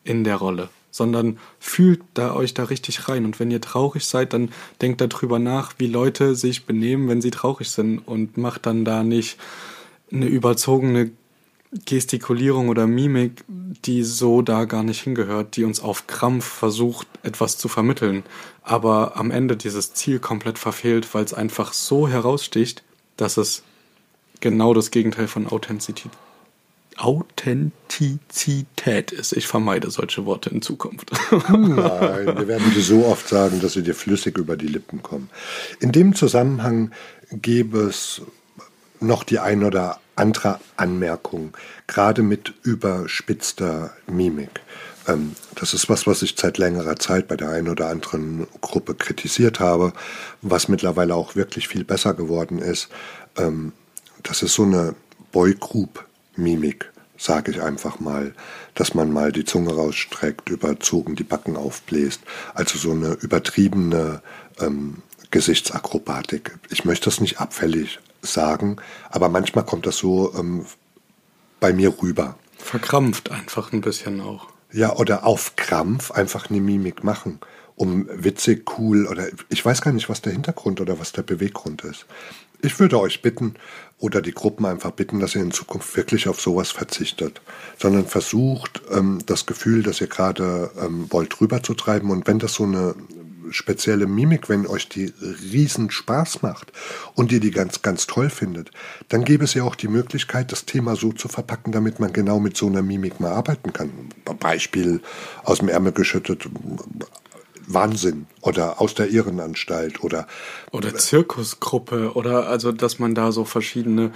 in 0.04 0.24
der 0.24 0.36
Rolle, 0.36 0.70
sondern 0.94 1.40
fühlt 1.60 2.02
da 2.14 2.36
euch 2.36 2.54
da 2.54 2.66
richtig 2.66 3.10
rein. 3.10 3.26
Und 3.26 3.40
wenn 3.40 3.50
ihr 3.50 3.62
traurig 3.62 4.06
seid, 4.06 4.32
dann 4.32 4.52
denkt 4.80 5.02
darüber 5.02 5.40
nach, 5.40 5.74
wie 5.80 5.88
Leute 5.88 6.36
sich 6.36 6.66
benehmen, 6.66 7.10
wenn 7.10 7.20
sie 7.20 7.32
traurig 7.32 7.72
sind 7.72 7.98
und 7.98 8.38
macht 8.38 8.68
dann 8.68 8.86
da 8.86 9.04
nicht 9.04 9.38
eine 10.12 10.28
überzogene 10.28 11.10
Gestikulierung 11.86 12.70
oder 12.70 12.86
Mimik, 12.86 13.44
die 13.48 14.04
so 14.04 14.44
da 14.44 14.66
gar 14.66 14.84
nicht 14.84 15.02
hingehört, 15.02 15.56
die 15.56 15.64
uns 15.64 15.80
auf 15.80 16.06
Krampf 16.06 16.46
versucht, 16.46 17.08
etwas 17.24 17.58
zu 17.58 17.68
vermitteln, 17.68 18.22
aber 18.62 19.18
am 19.18 19.32
Ende 19.32 19.58
dieses 19.58 19.94
Ziel 19.94 20.20
komplett 20.20 20.60
verfehlt, 20.60 21.12
weil 21.16 21.26
es 21.26 21.34
einfach 21.34 21.74
so 21.74 22.08
heraussticht, 22.08 22.84
dass 23.18 23.38
es 23.38 23.64
genau 24.42 24.76
das 24.76 24.92
Gegenteil 24.92 25.28
von 25.28 25.48
Authentizität, 25.48 26.12
Authentizität 26.98 29.12
ist. 29.12 29.34
Ich 29.34 29.48
vermeide 29.48 29.92
solche 29.92 30.26
Worte 30.26 30.50
in 30.50 30.62
Zukunft. 30.62 31.12
Nein, 31.50 31.78
wir 31.78 32.48
werden 32.48 32.72
die 32.76 32.82
so 32.82 33.06
oft 33.06 33.28
sagen, 33.28 33.60
dass 33.62 33.74
sie 33.74 33.84
dir 33.84 33.96
flüssig 33.96 34.38
über 34.38 34.56
die 34.58 34.68
Lippen 34.68 35.04
kommen. 35.04 35.30
In 35.80 35.92
dem 35.92 36.16
Zusammenhang 36.16 36.92
gäbe 37.32 37.80
es 37.80 38.22
noch 39.00 39.24
die 39.24 39.40
ein 39.40 39.64
oder 39.64 40.00
andere 40.16 40.60
Anmerkung, 40.78 41.58
gerade 41.88 42.22
mit 42.22 42.54
überspitzter 42.64 43.94
Mimik. 44.08 44.62
Ähm, 45.08 45.36
das 45.56 45.74
ist 45.74 45.90
was, 45.90 46.08
was 46.08 46.22
ich 46.22 46.36
seit 46.38 46.58
längerer 46.58 46.96
Zeit 46.96 47.28
bei 47.28 47.36
der 47.36 47.50
einen 47.50 47.68
oder 47.68 47.90
anderen 47.90 48.48
Gruppe 48.62 48.96
kritisiert 48.96 49.60
habe, 49.60 49.94
was 50.42 50.68
mittlerweile 50.68 51.16
auch 51.16 51.36
wirklich 51.36 51.68
viel 51.68 51.84
besser 51.84 52.14
geworden 52.14 52.60
ist. 52.60 52.90
Ähm, 53.38 53.74
das 54.22 54.44
ist 54.44 54.54
so 54.54 54.64
eine 54.64 54.96
Boygroup-Mimik, 56.34 56.92
sage 57.18 57.52
ich 57.52 57.62
einfach 57.62 58.00
mal, 58.00 58.34
dass 58.76 58.94
man 58.94 59.12
mal 59.12 59.32
die 59.32 59.46
Zunge 59.46 59.74
rausstreckt, 59.74 60.50
überzogen 60.50 61.16
die 61.16 61.24
Backen 61.24 61.56
aufbläst. 61.56 62.22
Also 62.54 62.78
so 62.78 62.92
eine 62.92 63.14
übertriebene 63.14 64.22
ähm, 64.60 65.02
Gesichtsakrobatik. 65.32 66.58
Ich 66.70 66.86
möchte 66.86 67.06
das 67.06 67.22
nicht 67.22 67.40
abfällig 67.40 68.00
sagen, 68.22 68.78
aber 69.10 69.30
manchmal 69.30 69.66
kommt 69.66 69.86
das 69.86 69.98
so 69.98 70.34
ähm, 70.36 70.66
bei 71.60 71.74
mir 71.74 71.94
rüber. 72.02 72.38
Verkrampft 72.58 73.32
einfach 73.32 73.74
ein 73.74 73.82
bisschen 73.82 74.22
auch. 74.22 74.48
Ja, 74.72 74.96
oder 74.96 75.26
auf 75.26 75.56
Krampf 75.56 76.12
einfach 76.12 76.50
eine 76.50 76.60
Mimik 76.60 77.04
machen, 77.04 77.40
um 77.76 78.08
witzig, 78.12 78.72
cool 78.78 79.06
oder 79.06 79.28
ich 79.50 79.64
weiß 79.64 79.82
gar 79.82 79.92
nicht, 79.92 80.10
was 80.10 80.22
der 80.22 80.34
Hintergrund 80.34 80.82
oder 80.82 81.00
was 81.00 81.12
der 81.12 81.22
Beweggrund 81.22 81.84
ist. 81.84 82.06
Ich 82.64 82.80
würde 82.80 82.98
euch 82.98 83.22
bitten 83.22 83.56
oder 84.00 84.22
die 84.22 84.32
Gruppen 84.32 84.66
einfach 84.66 84.92
bitten, 84.92 85.20
dass 85.20 85.36
ihr 85.36 85.42
in 85.42 85.52
Zukunft 85.52 85.98
wirklich 85.98 86.30
auf 86.30 86.40
sowas 86.40 86.72
verzichtet, 86.72 87.42
sondern 87.78 88.08
versucht, 88.08 88.82
ähm, 88.90 89.20
das 89.26 89.46
Gefühl, 89.46 89.84
das 89.84 90.00
ihr 90.00 90.08
gerade 90.08 90.72
ähm, 90.82 91.08
wollt, 91.10 91.42
rüberzutreiben 91.42 92.10
und 92.10 92.26
wenn 92.26 92.40
das 92.40 92.54
so 92.54 92.64
eine 92.64 92.96
spezielle 93.50 94.08
Mimik, 94.08 94.48
wenn 94.48 94.66
euch 94.66 94.88
die 94.88 95.14
riesen 95.52 95.92
Spaß 95.92 96.42
macht 96.42 96.72
und 97.16 97.34
ihr 97.34 97.42
die 97.42 97.52
ganz, 97.52 97.82
ganz 97.82 98.08
toll 98.08 98.30
findet, 98.30 98.72
dann 99.10 99.26
gäbe 99.26 99.44
es 99.44 99.54
ja 99.56 99.64
auch 99.64 99.76
die 99.76 99.90
Möglichkeit, 99.90 100.54
das 100.54 100.64
Thema 100.64 100.96
so 100.96 101.12
zu 101.12 101.28
verpacken, 101.28 101.74
damit 101.74 102.00
man 102.00 102.14
genau 102.14 102.40
mit 102.40 102.56
so 102.56 102.68
einer 102.68 102.82
Mimik 102.82 103.20
mal 103.20 103.34
arbeiten 103.34 103.74
kann. 103.74 103.92
Beispiel 104.40 105.02
aus 105.44 105.60
dem 105.60 105.68
Ärmel 105.68 105.92
geschüttet, 105.92 106.48
Wahnsinn 107.68 108.28
oder 108.42 108.82
aus 108.82 108.94
der 108.94 109.10
Irrenanstalt 109.10 110.04
oder 110.04 110.28
oder 110.72 110.94
Zirkusgruppe 110.96 112.14
oder 112.14 112.48
also 112.48 112.72
dass 112.72 113.00
man 113.00 113.16
da 113.16 113.32
so 113.32 113.46
verschiedene 113.46 114.12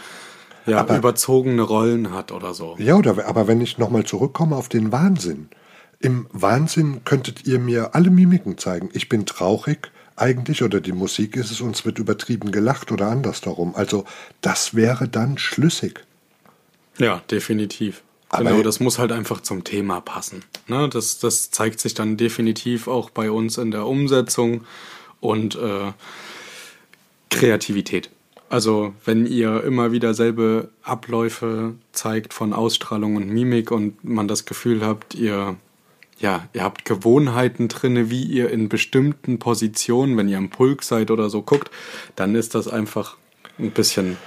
ja, 0.66 0.80
Aber- 0.80 0.98
überzogene 0.98 1.62
Rollen 1.62 2.12
hat 2.12 2.32
oder 2.32 2.54
so. 2.54 2.76
Ja, 2.78 2.96
oder, 2.96 3.26
aber 3.26 3.48
wenn 3.48 3.62
ich 3.62 3.78
nochmal 3.78 4.04
zurückkomme 4.04 4.56
auf 4.56 4.68
den 4.70 4.92
Wahnsinn. 4.92 5.50
Im 6.00 6.28
Wahnsinn 6.32 7.04
könntet 7.06 7.48
ihr 7.48 7.58
mir 7.58 7.96
alle 7.96 8.12
Mimiken 8.12 8.58
zeigen. 8.58 8.90
Ich 8.94 9.10
bin 9.10 9.26
traurig 9.26 9.92
eigentlich 10.16 10.62
oder 10.64 10.82
die 10.82 10.92
Musik 10.92 11.36
ist 11.38 11.52
es, 11.52 11.62
uns 11.62 11.86
wird 11.86 12.00
übertrieben 12.00 12.52
gelacht 12.52 12.92
oder 12.92 13.08
anders 13.08 13.42
darum. 13.42 13.76
Also 13.76 14.04
das 14.42 14.76
wäre 14.76 15.08
dann 15.08 15.38
schlüssig. 15.38 16.04
Ja, 16.98 17.22
definitiv. 17.32 18.04
Aber- 18.30 18.44
genau, 18.50 18.62
das 18.62 18.80
muss 18.80 19.00
halt 19.00 19.12
einfach 19.12 19.42
zum 19.42 19.64
Thema 19.64 20.02
passen. 20.02 20.44
Ne? 20.68 20.90
Das, 20.90 21.20
das 21.20 21.50
zeigt 21.52 21.80
sich 21.80 21.94
dann 21.94 22.18
definitiv 22.18 22.88
auch 22.88 23.10
bei 23.10 23.32
uns 23.32 23.58
in 23.58 23.72
der 23.72 23.86
Umsetzung 23.86 24.66
und 25.20 25.56
äh, 25.56 25.94
Kreativität. 27.30 28.10
Also 28.50 28.94
wenn 29.04 29.26
ihr 29.26 29.64
immer 29.64 29.92
wieder 29.92 30.14
selbe 30.14 30.70
Abläufe 30.82 31.76
zeigt 31.92 32.34
von 32.34 32.54
Ausstrahlung 32.54 33.18
und 33.18 33.28
Mimik 33.30 33.72
und 33.72 34.04
man 34.04 34.28
das 34.28 34.46
Gefühl 34.46 34.86
habt, 34.86 35.16
ihr 35.16 35.58
ja, 36.20 36.48
ihr 36.54 36.64
habt 36.64 36.86
Gewohnheiten 36.86 37.68
drinne, 37.68 38.10
wie 38.10 38.24
ihr 38.24 38.50
in 38.50 38.70
bestimmten 38.70 39.38
Positionen, 39.38 40.18
wenn 40.18 40.28
ihr 40.28 40.38
am 40.40 40.50
Pulk 40.50 40.84
seid 40.84 41.12
oder 41.12 41.30
so 41.30 41.44
guckt, 41.44 41.70
dann 42.16 42.34
ist 42.34 42.56
das 42.56 42.68
einfach 42.68 43.18
ein 43.60 43.70
bisschen 43.70 44.18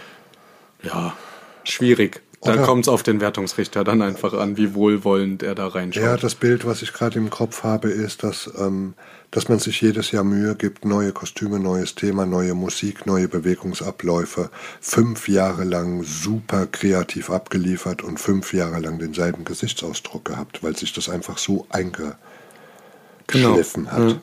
ja, 0.84 1.16
schwierig. 1.64 2.22
Da 2.42 2.54
Oder- 2.54 2.62
kommt 2.62 2.86
es 2.86 2.88
auf 2.88 3.02
den 3.02 3.20
Wertungsrichter 3.20 3.84
dann 3.84 4.00
einfach 4.00 4.32
an, 4.32 4.56
wie 4.56 4.74
wohlwollend 4.74 5.42
er 5.42 5.54
da 5.54 5.66
reinschaut. 5.66 6.02
Ja, 6.02 6.16
das 6.16 6.34
Bild, 6.34 6.64
was 6.64 6.80
ich 6.80 6.94
gerade 6.94 7.18
im 7.18 7.28
Kopf 7.28 7.64
habe, 7.64 7.90
ist, 7.90 8.22
dass, 8.22 8.50
ähm, 8.58 8.94
dass 9.30 9.50
man 9.50 9.58
sich 9.58 9.78
jedes 9.82 10.10
Jahr 10.10 10.24
Mühe 10.24 10.54
gibt, 10.54 10.86
neue 10.86 11.12
Kostüme, 11.12 11.60
neues 11.60 11.96
Thema, 11.96 12.24
neue 12.24 12.54
Musik, 12.54 13.04
neue 13.04 13.28
Bewegungsabläufe, 13.28 14.48
fünf 14.80 15.28
Jahre 15.28 15.64
lang 15.64 16.02
super 16.02 16.66
kreativ 16.66 17.28
abgeliefert 17.28 18.02
und 18.02 18.18
fünf 18.18 18.54
Jahre 18.54 18.80
lang 18.80 18.98
denselben 18.98 19.44
Gesichtsausdruck 19.44 20.24
gehabt, 20.24 20.62
weil 20.62 20.74
sich 20.74 20.94
das 20.94 21.10
einfach 21.10 21.36
so 21.36 21.66
eingeschliffen 21.68 22.16
hat. 23.92 23.98
Genau. 23.98 24.10
Ja. 24.12 24.20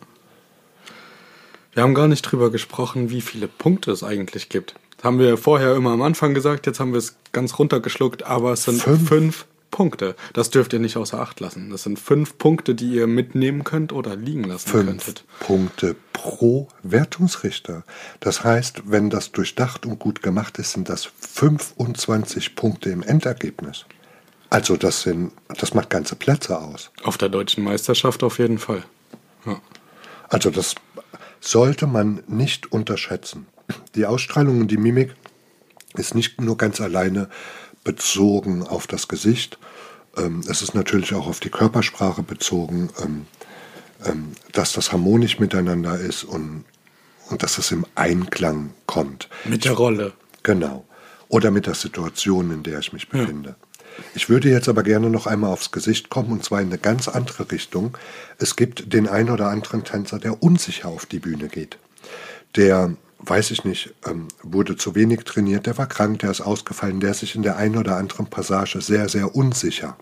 Wir 1.74 1.84
haben 1.84 1.94
gar 1.94 2.08
nicht 2.08 2.24
drüber 2.24 2.50
gesprochen, 2.50 3.12
wie 3.12 3.22
viele 3.22 3.48
Punkte 3.48 3.92
es 3.92 4.04
eigentlich 4.04 4.50
gibt. 4.50 4.74
Das 4.98 5.06
haben 5.06 5.20
wir 5.20 5.38
vorher 5.38 5.76
immer 5.76 5.92
am 5.92 6.02
Anfang 6.02 6.34
gesagt, 6.34 6.66
jetzt 6.66 6.80
haben 6.80 6.92
wir 6.92 6.98
es 7.00 7.16
ganz 7.32 7.58
runtergeschluckt, 7.60 8.24
aber 8.24 8.54
es 8.54 8.64
sind 8.64 8.82
Fünf. 8.82 9.08
fünf, 9.08 9.46
Punkte. 9.72 10.16
Das 10.34 10.50
dürft 10.50 10.74
ihr 10.74 10.80
nicht 10.80 10.98
außer 10.98 11.20
Acht 11.20 11.40
lassen. 11.40 11.70
Das 11.70 11.84
sind 11.84 12.00
fünf 12.00 12.38
Punkte, 12.38 12.74
die 12.74 12.94
ihr 12.94 13.08
mitnehmen 13.08 13.64
könnt 13.64 13.94
oder 13.94 14.16
liegen 14.16 14.44
lassen 14.44 14.70
Fünf 14.70 14.86
könntet. 14.88 15.24
Punkte 15.40 15.96
pro 16.14 16.68
Wertungsrichter. 16.84 17.84
Das 18.20 18.44
heißt, 18.44 18.84
wenn 18.86 19.10
das 19.10 19.32
durchdacht 19.32 19.86
und 19.86 20.00
gut 20.00 20.24
gemacht 20.24 20.58
ist, 20.58 20.72
sind 20.72 20.90
das 20.90 21.06
25 21.06 22.56
Punkte 22.56 22.90
im 22.90 23.04
Endergebnis. 23.04 23.86
Also 24.50 24.78
das 24.78 25.02
sind, 25.02 25.34
das 25.60 25.74
macht 25.74 25.90
ganze 25.90 26.16
Plätze 26.16 26.60
aus. 26.60 26.90
Auf 27.04 27.18
der 27.18 27.30
deutschen 27.30 27.64
Meisterschaft 27.64 28.24
auf 28.24 28.40
jeden 28.40 28.60
Fall. 28.60 28.84
Ja. 29.46 29.62
Also 30.30 30.50
das 30.50 30.76
sollte 31.40 31.86
man 31.86 32.24
nicht 32.28 32.72
unterschätzen. 32.72 33.46
Die 33.98 34.06
Ausstrahlung 34.06 34.62
und 34.62 34.72
die 34.72 34.78
Mimik 34.78 35.14
ist 35.96 36.16
nicht 36.16 36.40
nur 36.40 36.58
ganz 36.58 36.80
alleine 36.80 37.30
bezogen 37.84 38.64
auf 38.64 38.88
das 38.88 39.08
Gesicht, 39.08 39.58
ähm, 40.18 40.42
es 40.48 40.62
ist 40.62 40.76
natürlich 40.76 41.14
auch 41.14 41.28
auf 41.28 41.40
die 41.40 41.50
Körpersprache 41.50 42.24
bezogen, 42.24 42.90
ähm, 43.04 43.26
ähm, 44.06 44.32
dass 44.52 44.74
das 44.74 44.92
harmonisch 44.92 45.40
miteinander 45.40 46.00
ist 46.00 46.24
und, 46.24 46.66
und 47.30 47.44
dass 47.44 47.58
es 47.58 47.72
im 47.72 47.86
Einklang 47.96 48.72
kommt. 48.86 49.30
Mit 49.46 49.66
der 49.66 49.74
Rolle. 49.74 50.14
Genau. 50.44 50.86
Oder 51.30 51.52
mit 51.52 51.68
der 51.68 51.76
Situation, 51.76 52.52
in 52.52 52.64
der 52.64 52.80
ich 52.80 52.94
mich 52.94 53.10
befinde. 53.10 53.56
Ich 54.14 54.30
würde 54.30 54.50
jetzt 54.50 54.70
aber 54.70 54.84
gerne 54.84 55.10
noch 55.10 55.26
einmal 55.26 55.52
aufs 55.52 55.72
Gesicht 55.72 56.10
kommen 56.10 56.32
und 56.32 56.44
zwar 56.44 56.62
in 56.62 56.68
eine 56.68 56.78
ganz 56.78 57.08
andere 57.08 57.52
Richtung. 57.52 57.98
Es 58.38 58.56
gibt 58.56 58.94
den 58.94 59.08
ein 59.10 59.30
oder 59.30 59.50
anderen 59.50 59.84
Tänzer, 59.84 60.20
der 60.20 60.42
unsicher 60.42 60.88
auf 60.88 61.06
die 61.06 61.20
Bühne 61.20 61.48
geht. 61.48 61.78
Der, 62.56 62.96
weiß 63.20 63.52
ich 63.52 63.64
nicht, 63.64 63.94
ähm, 64.06 64.28
wurde 64.44 64.76
zu 64.76 64.96
wenig 64.96 65.24
trainiert, 65.24 65.66
der 65.66 65.78
war 65.78 65.88
krank, 65.88 66.20
der 66.20 66.32
ist 66.32 66.42
ausgefallen, 66.42 67.00
der 67.00 67.12
ist 67.12 67.20
sich 67.20 67.36
in 67.36 67.44
der 67.44 67.58
einen 67.58 67.78
oder 67.78 67.98
anderen 67.98 68.28
Passage 68.28 68.82
sehr, 68.82 69.10
sehr 69.10 69.36
unsicher 69.36 69.98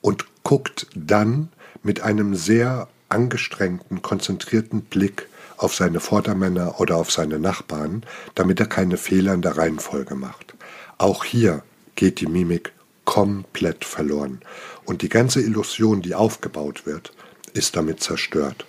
und 0.00 0.26
guckt 0.44 0.86
dann 0.94 1.48
mit 1.82 2.00
einem 2.00 2.34
sehr 2.34 2.88
angestrengten, 3.08 4.02
konzentrierten 4.02 4.82
Blick 4.82 5.28
auf 5.56 5.74
seine 5.74 6.00
Vordermänner 6.00 6.80
oder 6.80 6.96
auf 6.96 7.10
seine 7.10 7.38
Nachbarn, 7.38 8.04
damit 8.34 8.60
er 8.60 8.66
keine 8.66 8.96
Fehler 8.96 9.34
in 9.34 9.42
der 9.42 9.56
Reihenfolge 9.56 10.14
macht. 10.14 10.54
Auch 10.98 11.24
hier 11.24 11.62
geht 11.96 12.20
die 12.20 12.26
Mimik 12.26 12.72
komplett 13.04 13.84
verloren 13.84 14.40
und 14.84 15.02
die 15.02 15.08
ganze 15.08 15.40
Illusion, 15.40 16.02
die 16.02 16.14
aufgebaut 16.14 16.86
wird, 16.86 17.12
ist 17.54 17.74
damit 17.74 18.00
zerstört. 18.00 18.66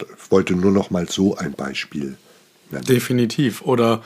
Ich 0.00 0.30
wollte 0.30 0.54
nur 0.54 0.72
noch 0.72 0.90
mal 0.90 1.08
so 1.08 1.36
ein 1.36 1.52
Beispiel 1.52 2.16
Definitiv. 2.70 3.62
Oder 3.62 4.02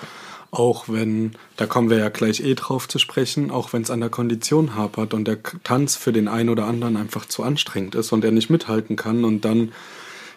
auch 0.51 0.89
wenn, 0.89 1.33
da 1.57 1.67
kommen 1.67 1.89
wir 1.89 1.99
ja 1.99 2.11
gleich 2.11 2.41
eh 2.41 2.55
drauf 2.55 2.87
zu 2.87 2.99
sprechen, 2.99 3.51
auch 3.51 3.73
wenn 3.73 3.83
es 3.83 3.91
an 3.91 4.01
der 4.01 4.11
Kondition 4.11 4.77
hapert 4.77 5.15
und 5.15 5.27
der 5.27 5.39
Tanz 5.65 5.97
für 5.97 6.13
den 6.13 6.29
einen 6.29 6.51
oder 6.51 6.67
anderen 6.67 6.97
einfach 6.97 7.25
zu 7.25 7.43
anstrengend 7.43 7.95
ist 7.95 8.13
und 8.13 8.23
er 8.23 8.33
nicht 8.33 8.51
mithalten 8.51 8.97
kann 8.97 9.25
und 9.25 9.45
dann 9.45 9.73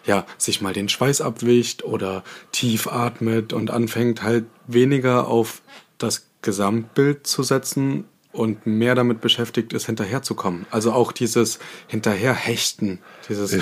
ja, 0.06 0.24
sich 0.38 0.60
mal 0.60 0.72
den 0.72 0.88
Schweiß 0.88 1.20
abwischt 1.20 1.82
oder 1.82 2.24
tief 2.52 2.86
atmet 2.86 3.52
und 3.52 3.70
anfängt 3.70 4.22
halt 4.22 4.46
weniger 4.66 5.28
auf 5.28 5.60
das 5.98 6.28
Gesamtbild 6.42 7.26
zu 7.26 7.42
setzen 7.42 8.04
und 8.32 8.66
mehr 8.66 8.94
damit 8.94 9.20
beschäftigt 9.20 9.72
ist, 9.72 9.86
hinterherzukommen. 9.86 10.66
Also 10.70 10.92
auch 10.92 11.12
dieses 11.12 11.58
Hinterherhechten, 11.88 13.00
dieses 13.28 13.58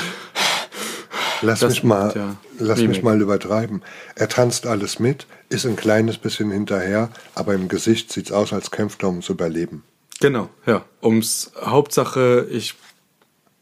Lass 1.45 1.61
Das 1.61 1.75
mich 1.75 1.85
mal, 1.85 2.13
der 2.13 2.37
lass 2.59 2.81
mich 2.81 3.03
mal 3.03 3.21
übertreiben. 3.21 3.83
Er 4.15 4.29
tanzt 4.29 4.67
alles 4.67 4.99
mit, 4.99 5.27
ist 5.49 5.67
ein 5.67 5.77
kleines 5.77 6.19
bisschen 6.19 6.51
hinterher, 6.51 7.11
aber 7.35 7.55
im 7.55 7.69
Gesicht 7.69 8.13
sieht's 8.13 8.33
aus, 8.33 8.53
als 8.53 8.71
kämpft 8.71 9.03
er 9.03 9.11
ums 9.11 9.29
Überleben. 9.29 9.83
Genau, 10.21 10.49
ja. 10.67 10.85
Ums 11.03 11.53
Hauptsache, 11.61 12.47
ich 12.51 12.75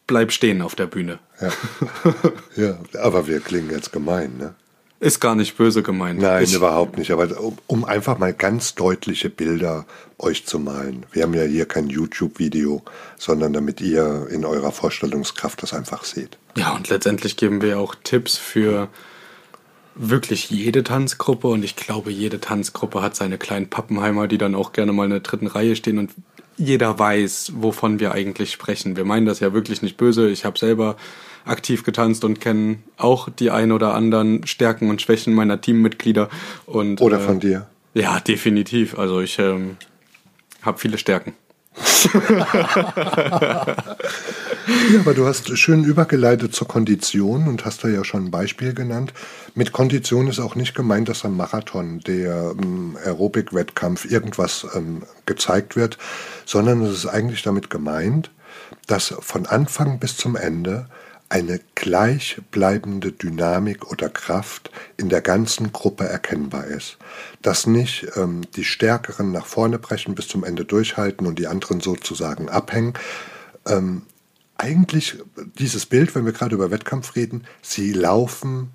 bleib 0.07 0.33
stehen 0.33 0.63
auf 0.63 0.75
der 0.75 0.87
Bühne. 0.87 1.19
Ja. 1.41 1.51
ja, 2.57 2.79
aber 3.01 3.27
wir 3.27 3.41
klingen 3.41 3.71
jetzt 3.71 3.93
gemein, 3.93 4.37
ne? 4.39 4.55
Ist 5.03 5.19
gar 5.19 5.35
nicht 5.35 5.57
böse 5.57 5.83
gemeint. 5.83 6.21
Nein, 6.21 6.45
ich, 6.45 6.55
überhaupt 6.55 6.97
nicht. 6.97 7.11
Aber 7.11 7.41
um, 7.41 7.59
um 7.67 7.85
einfach 7.85 8.19
mal 8.19 8.33
ganz 8.33 8.77
deutliche 8.77 9.31
Bilder 9.31 9.85
euch 10.17 10.47
zu 10.47 10.61
malen. 10.61 11.05
Wir 11.11 11.25
haben 11.25 11.35
ja 11.35 11.43
hier 11.43 11.67
kein 11.67 11.89
YouTube-Video, 11.89 12.83
sondern 13.19 13.53
damit 13.53 13.81
ihr 13.81 14.29
in 14.31 14.45
eurer 14.45 14.71
Vorstellungskraft 14.71 15.61
das 15.61 15.75
einfach 15.75 16.05
seht. 16.05 16.39
Ja, 16.57 16.77
und 16.77 16.89
letztendlich 16.89 17.37
geben 17.37 17.63
wir 17.63 17.81
auch 17.81 17.97
Tipps 18.05 18.37
für 18.37 18.89
wirklich 19.97 20.51
jede 20.51 20.85
Tanzgruppe 20.85 21.49
und 21.49 21.65
ich 21.65 21.75
glaube, 21.75 22.13
jede 22.13 22.39
Tanzgruppe 22.41 23.03
hat 23.03 23.17
seine 23.17 23.39
kleinen 23.39 23.69
Pappenheimer, 23.69 24.29
die 24.29 24.39
dann 24.39 24.55
auch 24.55 24.73
gerne 24.73 24.93
mal 24.93 25.07
in 25.07 25.11
der 25.11 25.19
dritten 25.19 25.49
Reihe 25.49 25.75
stehen 25.75 25.99
und 25.99 26.13
jeder 26.57 26.97
weiß, 26.97 27.55
wovon 27.57 27.99
wir 27.99 28.13
eigentlich 28.13 28.53
sprechen. 28.53 28.95
Wir 28.95 29.05
meinen 29.05 29.27
das 29.27 29.41
ja 29.41 29.53
wirklich 29.53 29.83
nicht 29.83 29.97
böse. 29.97 30.31
Ich 30.31 30.45
habe 30.45 30.61
selber 30.61 30.97
aktiv 31.45 31.85
getanzt 31.85 32.25
und 32.25 32.41
kenne 32.41 32.79
auch 32.97 33.29
die 33.29 33.51
ein 33.51 33.73
oder 33.73 33.95
anderen 33.95 34.47
Stärken 34.47 34.91
und 34.91 35.03
Schwächen 35.03 35.35
meiner 35.35 35.61
Teammitglieder. 35.61 36.29
Und, 36.67 37.01
Oder 37.01 37.19
äh, 37.19 37.21
von 37.21 37.41
dir. 37.41 37.67
Ja, 37.95 38.21
definitiv. 38.21 38.99
Also 38.99 39.21
ich 39.21 39.39
ähm, 39.39 39.77
habe 40.63 40.79
viele 40.79 40.99
Stärken. 40.99 41.35
Ja, 44.93 45.01
aber 45.01 45.15
du 45.15 45.27
hast 45.27 45.57
schön 45.59 45.85
übergeleitet 45.85 46.55
zur 46.55 46.69
Kondition 46.69 47.49
und 47.49 47.65
hast 47.65 47.83
da 47.83 47.89
ja 47.89 48.05
schon 48.05 48.27
ein 48.27 48.31
Beispiel 48.31 48.75
genannt. 48.75 49.13
Mit 49.55 49.73
Kondition 49.73 50.29
ist 50.29 50.39
auch 50.39 50.55
nicht 50.55 50.75
gemeint, 50.75 51.09
dass 51.09 51.25
am 51.25 51.37
Marathon, 51.37 52.01
der 52.01 52.55
ähm, 52.61 52.97
Aerobic-Wettkampf, 53.05 54.05
irgendwas 54.11 54.67
ähm, 54.75 55.03
gezeigt 55.27 55.77
wird, 55.77 55.99
sondern 56.45 56.83
es 56.83 56.93
ist 56.93 57.07
eigentlich 57.07 57.43
damit 57.43 57.71
gemeint, 57.71 58.31
dass 58.87 59.15
von 59.21 59.47
Anfang 59.47 59.99
bis 59.99 60.17
zum 60.17 60.37
Ende 60.37 60.87
eine 61.33 61.61
gleichbleibende 61.75 63.11
Dynamik 63.11 63.91
oder 63.91 64.11
Kraft 64.11 64.71
in 64.99 65.09
der 65.09 65.23
ganzen 65.23 65.73
Gruppe 65.73 66.05
erkennbar 66.05 66.67
ist. 66.67 66.99
Dass 67.41 67.67
nicht 67.67 68.07
ähm, 68.17 68.43
die 68.55 68.65
Stärkeren 68.65 69.33
nach 69.33 69.47
vorne 69.47 69.79
brechen, 69.79 70.15
bis 70.15 70.29
zum 70.29 70.45
Ende 70.45 70.67
durchhalten 70.67 71.27
und 71.27 71.39
die 71.39 71.47
anderen 71.47 71.81
sozusagen 71.81 72.49
abhängen, 72.49 72.95
eigentlich 74.57 75.19
dieses 75.59 75.87
Bild, 75.87 76.15
wenn 76.15 76.25
wir 76.25 76.33
gerade 76.33 76.55
über 76.55 76.71
Wettkampf 76.71 77.17
reden, 77.17 77.45
sie 77.63 77.93
laufen 77.93 78.71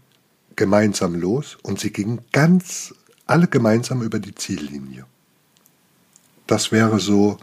gemeinsam 0.56 1.16
los 1.16 1.58
und 1.62 1.80
sie 1.80 1.92
gingen 1.92 2.22
ganz 2.32 2.94
alle 3.26 3.48
gemeinsam 3.48 4.02
über 4.02 4.20
die 4.20 4.34
Ziellinie. 4.34 5.06
Das 6.48 6.72
wäre 6.72 7.00
so, 7.00 7.38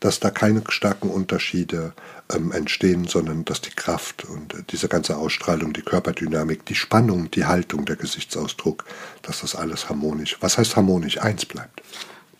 dass 0.00 0.18
da 0.18 0.30
keine 0.30 0.62
starken 0.68 1.10
Unterschiede 1.10 1.92
ähm, 2.34 2.52
entstehen, 2.52 3.06
sondern 3.06 3.44
dass 3.44 3.60
die 3.60 3.70
Kraft 3.70 4.24
und 4.24 4.54
äh, 4.54 4.62
diese 4.70 4.88
ganze 4.88 5.16
Ausstrahlung, 5.16 5.72
die 5.72 5.82
Körperdynamik, 5.82 6.64
die 6.64 6.74
Spannung, 6.74 7.30
die 7.30 7.44
Haltung, 7.44 7.84
der 7.84 7.96
Gesichtsausdruck, 7.96 8.84
dass 9.22 9.42
das 9.42 9.54
alles 9.54 9.88
harmonisch. 9.88 10.38
Was 10.40 10.56
heißt 10.58 10.76
harmonisch? 10.76 11.18
Eins 11.20 11.44
bleibt. 11.44 11.82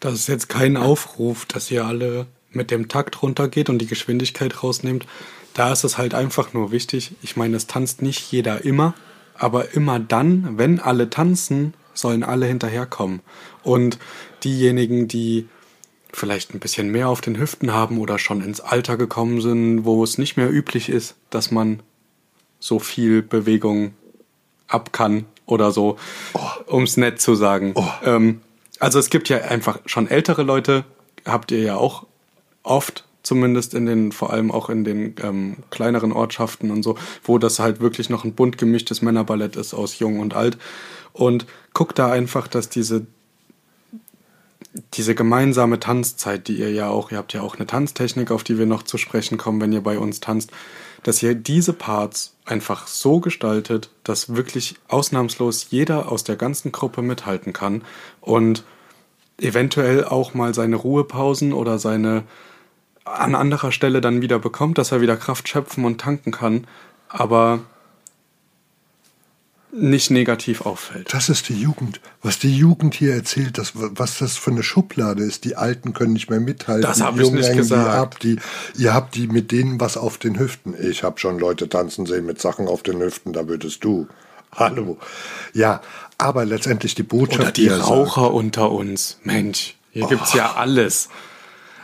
Das 0.00 0.14
ist 0.14 0.28
jetzt 0.28 0.48
kein 0.48 0.78
Aufruf, 0.78 1.44
dass 1.44 1.70
ihr 1.70 1.84
alle 1.84 2.26
mit 2.50 2.70
dem 2.70 2.88
Takt 2.88 3.22
runtergeht 3.22 3.68
und 3.68 3.78
die 3.78 3.86
Geschwindigkeit 3.86 4.62
rausnehmt. 4.62 5.06
Da 5.52 5.72
ist 5.72 5.84
es 5.84 5.98
halt 5.98 6.14
einfach 6.14 6.54
nur 6.54 6.72
wichtig. 6.72 7.12
Ich 7.22 7.36
meine, 7.36 7.56
es 7.56 7.66
tanzt 7.66 8.00
nicht 8.00 8.32
jeder 8.32 8.64
immer, 8.64 8.94
aber 9.36 9.74
immer 9.74 9.98
dann, 9.98 10.56
wenn 10.56 10.80
alle 10.80 11.10
tanzen, 11.10 11.74
sollen 11.92 12.22
alle 12.22 12.46
hinterherkommen. 12.46 13.20
Und 13.62 13.98
diejenigen, 14.42 15.06
die 15.06 15.48
vielleicht 16.12 16.54
ein 16.54 16.60
bisschen 16.60 16.90
mehr 16.90 17.08
auf 17.08 17.20
den 17.20 17.38
Hüften 17.38 17.72
haben 17.72 17.98
oder 17.98 18.18
schon 18.18 18.42
ins 18.42 18.60
Alter 18.60 18.96
gekommen 18.96 19.40
sind, 19.40 19.84
wo 19.84 20.02
es 20.02 20.18
nicht 20.18 20.36
mehr 20.36 20.50
üblich 20.50 20.88
ist, 20.88 21.16
dass 21.30 21.50
man 21.50 21.80
so 22.58 22.78
viel 22.78 23.22
Bewegung 23.22 23.94
ab 24.68 24.92
kann 24.92 25.24
oder 25.46 25.72
so, 25.72 25.96
oh. 26.34 26.40
um 26.66 26.84
es 26.84 26.96
nett 26.96 27.20
zu 27.20 27.34
sagen. 27.34 27.72
Oh. 27.74 27.84
Ähm, 28.04 28.40
also 28.78 28.98
es 28.98 29.10
gibt 29.10 29.28
ja 29.28 29.38
einfach 29.38 29.78
schon 29.86 30.08
ältere 30.08 30.42
Leute, 30.42 30.84
habt 31.24 31.50
ihr 31.50 31.60
ja 31.60 31.76
auch 31.76 32.06
oft, 32.62 33.04
zumindest 33.22 33.74
in 33.74 33.86
den, 33.86 34.12
vor 34.12 34.32
allem 34.32 34.50
auch 34.50 34.70
in 34.70 34.84
den 34.84 35.14
ähm, 35.22 35.56
kleineren 35.70 36.12
Ortschaften 36.12 36.70
und 36.70 36.82
so, 36.82 36.96
wo 37.22 37.38
das 37.38 37.58
halt 37.58 37.80
wirklich 37.80 38.08
noch 38.08 38.24
ein 38.24 38.34
bunt 38.34 38.58
gemischtes 38.58 39.02
Männerballett 39.02 39.56
ist 39.56 39.74
aus 39.74 39.98
jung 39.98 40.20
und 40.20 40.34
alt. 40.34 40.56
Und 41.12 41.46
guckt 41.74 41.98
da 41.98 42.10
einfach, 42.10 42.48
dass 42.48 42.68
diese 42.68 43.06
diese 44.94 45.14
gemeinsame 45.14 45.80
Tanzzeit, 45.80 46.46
die 46.48 46.58
ihr 46.58 46.70
ja 46.70 46.88
auch, 46.88 47.10
ihr 47.10 47.18
habt 47.18 47.32
ja 47.32 47.42
auch 47.42 47.56
eine 47.56 47.66
Tanztechnik, 47.66 48.30
auf 48.30 48.44
die 48.44 48.58
wir 48.58 48.66
noch 48.66 48.82
zu 48.84 48.98
sprechen 48.98 49.36
kommen, 49.36 49.60
wenn 49.60 49.72
ihr 49.72 49.82
bei 49.82 49.98
uns 49.98 50.20
tanzt, 50.20 50.50
dass 51.02 51.22
ihr 51.22 51.34
diese 51.34 51.72
Parts 51.72 52.36
einfach 52.44 52.86
so 52.86 53.20
gestaltet, 53.20 53.90
dass 54.04 54.34
wirklich 54.34 54.76
ausnahmslos 54.88 55.68
jeder 55.70 56.10
aus 56.12 56.24
der 56.24 56.36
ganzen 56.36 56.72
Gruppe 56.72 57.02
mithalten 57.02 57.52
kann 57.52 57.82
und 58.20 58.64
eventuell 59.38 60.04
auch 60.04 60.34
mal 60.34 60.54
seine 60.54 60.76
Ruhepausen 60.76 61.52
oder 61.52 61.78
seine 61.78 62.24
an 63.04 63.34
anderer 63.34 63.72
Stelle 63.72 64.00
dann 64.00 64.22
wieder 64.22 64.38
bekommt, 64.38 64.78
dass 64.78 64.92
er 64.92 65.00
wieder 65.00 65.16
Kraft 65.16 65.48
schöpfen 65.48 65.84
und 65.84 66.00
tanken 66.00 66.30
kann. 66.30 66.66
Aber 67.08 67.60
nicht 69.80 70.10
negativ 70.10 70.62
auffällt. 70.62 71.12
Das 71.12 71.28
ist 71.28 71.48
die 71.48 71.60
Jugend. 71.60 72.00
Was 72.22 72.38
die 72.38 72.54
Jugend 72.54 72.94
hier 72.94 73.14
erzählt, 73.14 73.58
das, 73.58 73.72
was 73.74 74.18
das 74.18 74.36
für 74.36 74.50
eine 74.50 74.62
Schublade 74.62 75.22
ist. 75.22 75.44
Die 75.44 75.56
Alten 75.56 75.92
können 75.92 76.12
nicht 76.12 76.30
mehr 76.30 76.40
mithalten. 76.40 76.82
Das 76.82 77.00
habe 77.00 77.22
ich 77.22 77.30
nicht 77.30 77.52
gesagt. 77.54 77.86
Ihr 77.86 77.92
habt, 77.92 78.22
die, 78.22 78.36
ihr 78.76 78.94
habt 78.94 79.14
die 79.14 79.26
mit 79.26 79.52
denen 79.52 79.80
was 79.80 79.96
auf 79.96 80.18
den 80.18 80.38
Hüften. 80.38 80.74
Ich 80.80 81.02
habe 81.02 81.18
schon 81.18 81.38
Leute 81.38 81.68
tanzen 81.68 82.06
sehen 82.06 82.26
mit 82.26 82.40
Sachen 82.40 82.68
auf 82.68 82.82
den 82.82 83.00
Hüften, 83.00 83.32
da 83.32 83.48
würdest 83.48 83.82
du. 83.84 84.06
Hallo. 84.52 84.98
Ja, 85.52 85.80
aber 86.18 86.44
letztendlich 86.44 86.94
die 86.94 87.02
Botschaft. 87.02 87.40
Oder 87.40 87.52
die, 87.52 87.68
Raucher 87.68 88.22
sagt, 88.22 88.34
unter 88.34 88.70
uns. 88.72 89.18
Mensch, 89.22 89.76
hier 89.92 90.04
oh. 90.04 90.08
gibt's 90.08 90.34
ja 90.34 90.54
alles. 90.54 91.08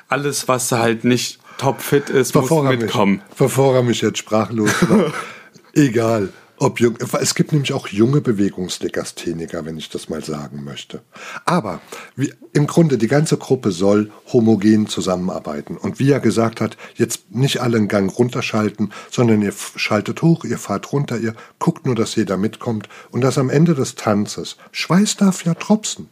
Alles, 0.08 0.48
was 0.48 0.70
halt 0.72 1.04
nicht 1.04 1.40
topfit 1.58 2.10
ist, 2.10 2.32
bevor 2.32 2.64
muss 2.64 2.76
mitkommen. 2.76 3.22
Mich, 3.28 3.38
bevor 3.38 3.74
er 3.74 3.82
mich 3.82 4.02
jetzt 4.02 4.18
sprachlos 4.18 4.70
macht. 4.88 5.14
Egal. 5.72 6.32
Ob 6.58 6.80
jung, 6.80 6.96
es 7.20 7.34
gibt 7.34 7.52
nämlich 7.52 7.74
auch 7.74 7.88
junge 7.88 8.22
Bewegungslegastheniker, 8.22 9.66
wenn 9.66 9.76
ich 9.76 9.90
das 9.90 10.08
mal 10.08 10.24
sagen 10.24 10.64
möchte. 10.64 11.02
Aber 11.44 11.82
wie, 12.14 12.32
im 12.54 12.66
Grunde 12.66 12.96
die 12.96 13.08
ganze 13.08 13.36
Gruppe 13.36 13.72
soll 13.72 14.10
homogen 14.32 14.86
zusammenarbeiten. 14.86 15.76
Und 15.76 15.98
wie 15.98 16.10
er 16.10 16.20
gesagt 16.20 16.62
hat, 16.62 16.78
jetzt 16.94 17.30
nicht 17.30 17.60
alle 17.60 17.76
einen 17.76 17.88
Gang 17.88 18.16
runterschalten, 18.18 18.92
sondern 19.10 19.42
ihr 19.42 19.52
schaltet 19.52 20.22
hoch, 20.22 20.44
ihr 20.44 20.56
fahrt 20.58 20.92
runter, 20.92 21.18
ihr 21.18 21.34
guckt 21.58 21.84
nur, 21.84 21.94
dass 21.94 22.14
jeder 22.14 22.38
mitkommt 22.38 22.88
und 23.10 23.20
dass 23.20 23.36
am 23.36 23.50
Ende 23.50 23.74
des 23.74 23.94
Tanzes, 23.94 24.56
Schweiß 24.72 25.16
darf 25.16 25.44
ja 25.44 25.52
tropfen. 25.52 26.08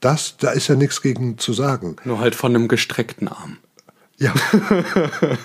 Das, 0.00 0.36
da 0.38 0.50
ist 0.50 0.66
ja 0.66 0.74
nichts 0.74 1.00
gegen 1.00 1.38
zu 1.38 1.52
sagen. 1.52 1.96
Nur 2.04 2.18
halt 2.18 2.34
von 2.34 2.54
einem 2.54 2.66
gestreckten 2.66 3.28
Arm. 3.28 3.58
Ja. 4.18 4.34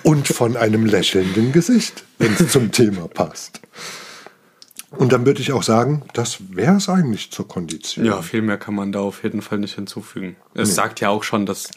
und 0.02 0.26
von 0.26 0.56
einem 0.56 0.86
lächelnden 0.86 1.52
Gesicht, 1.52 2.04
wenn 2.18 2.32
es 2.32 2.50
zum 2.50 2.72
Thema 2.72 3.06
passt. 3.06 3.60
Und 4.96 5.12
dann 5.12 5.24
würde 5.26 5.40
ich 5.40 5.52
auch 5.52 5.62
sagen, 5.62 6.02
das 6.12 6.38
wäre 6.50 6.76
es 6.76 6.88
eigentlich 6.88 7.30
zur 7.30 7.48
Kondition. 7.48 8.04
Ja, 8.04 8.22
viel 8.22 8.42
mehr 8.42 8.58
kann 8.58 8.74
man 8.74 8.92
da 8.92 9.00
auf 9.00 9.22
jeden 9.24 9.42
Fall 9.42 9.58
nicht 9.58 9.74
hinzufügen. 9.74 10.36
Es 10.54 10.68
nee. 10.68 10.74
sagt 10.74 11.00
ja 11.00 11.08
auch 11.08 11.22
schon 11.22 11.46
das 11.46 11.70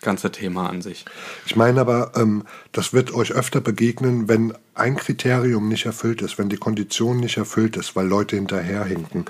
ganze 0.00 0.30
Thema 0.30 0.68
an 0.68 0.82
sich. 0.82 1.04
Ich 1.46 1.56
meine 1.56 1.80
aber, 1.80 2.12
ähm, 2.14 2.44
das 2.72 2.92
wird 2.92 3.12
euch 3.12 3.32
öfter 3.32 3.60
begegnen, 3.60 4.28
wenn 4.28 4.54
ein 4.74 4.96
Kriterium 4.96 5.68
nicht 5.68 5.86
erfüllt 5.86 6.22
ist, 6.22 6.38
wenn 6.38 6.48
die 6.48 6.56
Kondition 6.56 7.18
nicht 7.18 7.38
erfüllt 7.38 7.76
ist, 7.76 7.96
weil 7.96 8.06
Leute 8.06 8.36
hinterherhinken. 8.36 9.24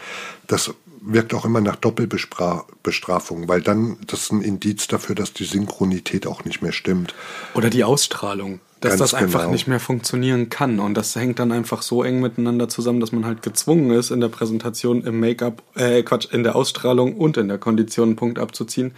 Das 0.47 0.75
wirkt 1.01 1.35
auch 1.35 1.45
immer 1.45 1.61
nach 1.61 1.77
Doppelbestrafung, 1.77 3.49
weil 3.49 3.61
dann 3.61 3.99
das 4.07 4.23
ist 4.23 4.33
ein 4.33 4.43
Indiz 4.43 4.89
dafür, 4.89 5.15
dass 5.15 5.33
die 5.33 5.45
Synchronität 5.45 6.27
auch 6.27 6.45
nicht 6.45 6.63
mehr 6.63 6.73
stimmt. 6.73 7.15
Oder 7.55 7.71
die 7.71 7.85
Ausstrahlung 7.85 8.61
dass 8.85 8.99
Ganz 8.99 9.13
das 9.13 9.15
einfach 9.15 9.41
genau. 9.41 9.53
nicht 9.53 9.67
mehr 9.67 9.81
funktionieren 9.81 10.51
kann. 10.51 10.79
Und 10.79 10.95
das 10.95 11.17
hängt 11.17 11.39
dann 11.39 11.53
einfach 11.53 11.81
so 11.81 12.03
eng 12.03 12.21
miteinander 12.21 12.69
zusammen, 12.69 13.01
dass 13.01 13.13
man 13.13 13.25
halt 13.25 13.41
gezwungen 13.41 13.91
ist, 13.91 14.11
in 14.11 14.21
der 14.21 14.29
Präsentation, 14.29 15.03
im 15.05 15.21
Make-up, 15.21 15.63
äh, 15.75 16.03
Quatsch, 16.03 16.31
in 16.31 16.43
der 16.43 16.55
Ausstrahlung 16.55 17.17
und 17.17 17.39
in 17.39 17.49
der 17.49 17.57
Kondition 17.57 18.11
einen 18.11 18.17
Punkt 18.17 18.39
abzuziehen 18.39 18.93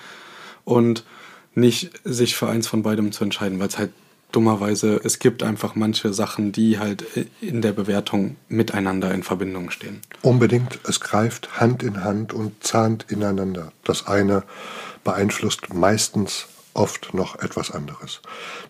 und 0.65 1.05
nicht 1.55 1.93
sich 2.05 2.35
für 2.35 2.49
eins 2.49 2.67
von 2.67 2.83
beidem 2.83 3.13
zu 3.13 3.23
entscheiden, 3.23 3.61
weil 3.61 3.69
es 3.69 3.79
halt 3.79 3.93
dummerweise, 4.33 5.01
es 5.05 5.21
gibt 5.21 5.45
einfach 5.45 5.77
manche 5.77 6.13
Sachen, 6.13 6.51
die 6.51 6.81
halt 6.81 7.05
in 7.41 7.63
der 7.63 7.73
Bewertung 7.73 8.37
miteinander 8.49 9.15
in 9.15 9.23
Verbindung 9.23 9.71
stehen. 9.71 10.01
Unbedingt, 10.21 10.81
es 10.89 10.99
greift 10.99 11.61
Hand 11.61 11.85
in 11.85 12.03
Hand 12.03 12.33
und 12.33 12.65
zahnt 12.65 13.07
ineinander. 13.09 13.71
Das 13.85 14.09
eine 14.09 14.43
beeinflusst 15.05 15.73
meistens 15.73 16.49
oft 16.77 17.15
noch 17.15 17.37
etwas 17.41 17.71
anderes. 17.71 18.21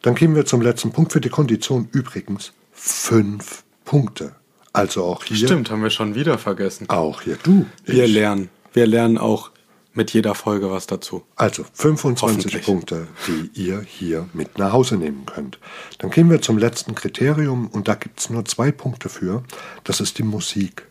Dann 0.03 0.15
kämen 0.15 0.35
wir 0.35 0.47
zum 0.47 0.63
letzten 0.63 0.93
Punkt 0.93 1.13
für 1.13 1.21
die 1.21 1.29
Kondition. 1.29 1.89
Übrigens 1.93 2.53
fünf 2.73 3.65
Punkte. 3.85 4.35
Also 4.73 5.05
auch 5.05 5.25
hier. 5.25 5.47
Stimmt, 5.47 5.71
haben 5.71 5.83
wir 5.83 5.91
schon 5.91 6.15
wieder 6.15 6.39
vergessen. 6.39 6.89
Auch 6.89 7.23
hier 7.23 7.39
du. 7.43 7.67
Wir 7.85 8.05
ich. 8.05 8.13
lernen. 8.13 8.51
Wir 8.73 8.87
lernen 8.87 9.17
auch 9.17 9.51
mit 9.95 10.13
jeder 10.13 10.35
Folge 10.35 10.71
was 10.71 10.87
dazu. 10.87 11.23
Also 11.35 11.65
25 11.73 12.63
Punkte, 12.63 13.09
die 13.27 13.51
ihr 13.55 13.81
hier 13.81 14.29
mit 14.35 14.59
nach 14.59 14.73
Hause 14.73 14.97
nehmen 14.97 15.25
könnt. 15.25 15.59
Dann 15.99 16.11
gehen 16.11 16.29
wir 16.29 16.43
zum 16.43 16.59
letzten 16.59 16.95
Kriterium 16.95 17.69
und 17.69 17.89
da 17.89 17.95
gibt 17.95 18.21
es 18.21 18.29
nur 18.29 18.45
zwei 18.45 18.71
Punkte 18.71 19.09
für. 19.09 19.43
Das 19.85 20.01
ist 20.01 20.19
die 20.19 20.23
Musik. 20.23 20.87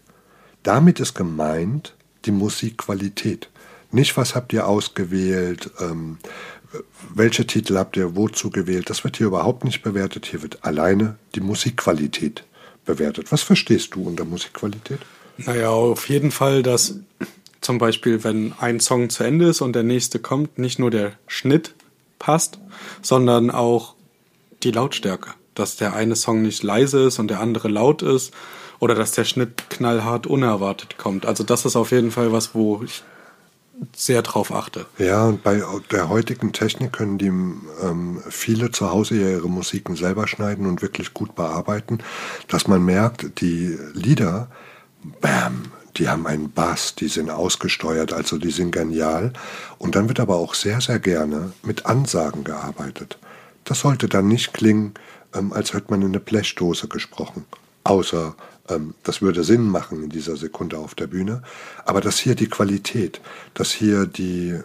Damit 0.63 0.99
ist 0.99 1.13
gemeint 1.13 1.95
die 2.25 2.31
Musikqualität. 2.31 3.49
Nicht, 3.91 4.17
was 4.17 4.35
habt 4.35 4.51
ihr 4.51 4.67
ausgewählt, 4.67 5.69
ähm, 5.79 6.17
welche 7.13 7.45
Titel 7.45 7.77
habt 7.77 7.97
ihr 7.97 8.15
wozu 8.15 8.49
gewählt, 8.49 8.89
das 8.89 9.03
wird 9.03 9.17
hier 9.17 9.27
überhaupt 9.27 9.63
nicht 9.63 9.81
bewertet. 9.81 10.25
Hier 10.25 10.41
wird 10.41 10.63
alleine 10.63 11.17
die 11.35 11.41
Musikqualität 11.41 12.43
bewertet. 12.85 13.31
Was 13.31 13.41
verstehst 13.41 13.95
du 13.95 14.03
unter 14.03 14.25
Musikqualität? 14.25 14.99
Naja, 15.37 15.69
auf 15.69 16.07
jeden 16.09 16.31
Fall, 16.31 16.63
dass 16.63 16.99
zum 17.61 17.77
Beispiel, 17.77 18.23
wenn 18.23 18.53
ein 18.59 18.79
Song 18.79 19.09
zu 19.09 19.23
Ende 19.23 19.47
ist 19.49 19.61
und 19.61 19.73
der 19.73 19.83
nächste 19.83 20.19
kommt, 20.19 20.59
nicht 20.59 20.79
nur 20.79 20.91
der 20.91 21.13
Schnitt 21.27 21.73
passt, 22.19 22.59
sondern 23.01 23.49
auch 23.51 23.95
die 24.63 24.71
Lautstärke. 24.71 25.31
Dass 25.55 25.75
der 25.75 25.95
eine 25.95 26.15
Song 26.15 26.41
nicht 26.41 26.63
leise 26.63 27.03
ist 27.03 27.19
und 27.19 27.29
der 27.29 27.39
andere 27.39 27.67
laut 27.67 28.01
ist 28.01 28.33
oder 28.79 28.93
dass 28.93 29.13
der 29.13 29.23
Schnitt 29.23 29.69
knallhart 29.69 30.27
unerwartet 30.27 30.97
kommt. 30.97 31.25
Also 31.25 31.43
das 31.43 31.65
ist 31.65 31.75
auf 31.75 31.91
jeden 31.91 32.11
Fall 32.11 32.31
was, 32.31 32.53
wo 32.53 32.81
ich 32.83 33.03
sehr 33.95 34.21
drauf 34.21 34.53
achte. 34.53 34.85
Ja, 34.97 35.25
und 35.25 35.43
bei 35.43 35.61
der 35.91 36.09
heutigen 36.09 36.53
Technik 36.53 36.93
können 36.93 37.17
die 37.17 37.27
ähm, 37.27 38.21
viele 38.29 38.71
zu 38.71 38.89
Hause 38.89 39.15
ja 39.15 39.29
ihre 39.29 39.49
Musiken 39.49 39.95
selber 39.95 40.27
schneiden 40.27 40.65
und 40.65 40.81
wirklich 40.81 41.13
gut 41.13 41.35
bearbeiten, 41.35 41.99
dass 42.47 42.67
man 42.67 42.83
merkt, 42.83 43.41
die 43.41 43.77
Lieder, 43.93 44.49
bam, 45.21 45.63
die 45.97 46.09
haben 46.09 46.27
einen 46.27 46.51
Bass, 46.51 46.95
die 46.95 47.07
sind 47.07 47.29
ausgesteuert, 47.29 48.11
also 48.11 48.37
die 48.37 48.51
sind 48.51 48.71
genial. 48.71 49.33
Und 49.77 49.95
dann 49.95 50.07
wird 50.07 50.19
aber 50.19 50.35
auch 50.35 50.53
sehr, 50.53 50.81
sehr 50.81 50.99
gerne 50.99 51.53
mit 51.63 51.85
Ansagen 51.85 52.43
gearbeitet. 52.43 53.17
Das 53.63 53.79
sollte 53.79 54.07
dann 54.07 54.27
nicht 54.27 54.53
klingen, 54.53 54.93
ähm, 55.33 55.53
als 55.53 55.73
hätte 55.73 55.87
man 55.89 56.01
in 56.01 56.09
eine 56.09 56.19
Blechdose 56.19 56.87
gesprochen. 56.87 57.45
Außer 57.83 58.35
das 59.03 59.21
würde 59.21 59.43
Sinn 59.43 59.69
machen 59.69 60.03
in 60.03 60.09
dieser 60.09 60.37
Sekunde 60.37 60.77
auf 60.77 60.95
der 60.95 61.07
Bühne. 61.07 61.43
Aber 61.85 62.01
dass 62.01 62.17
hier 62.17 62.35
die 62.35 62.49
Qualität, 62.49 63.21
dass 63.53 63.71
hier 63.71 64.05
die, 64.05 64.59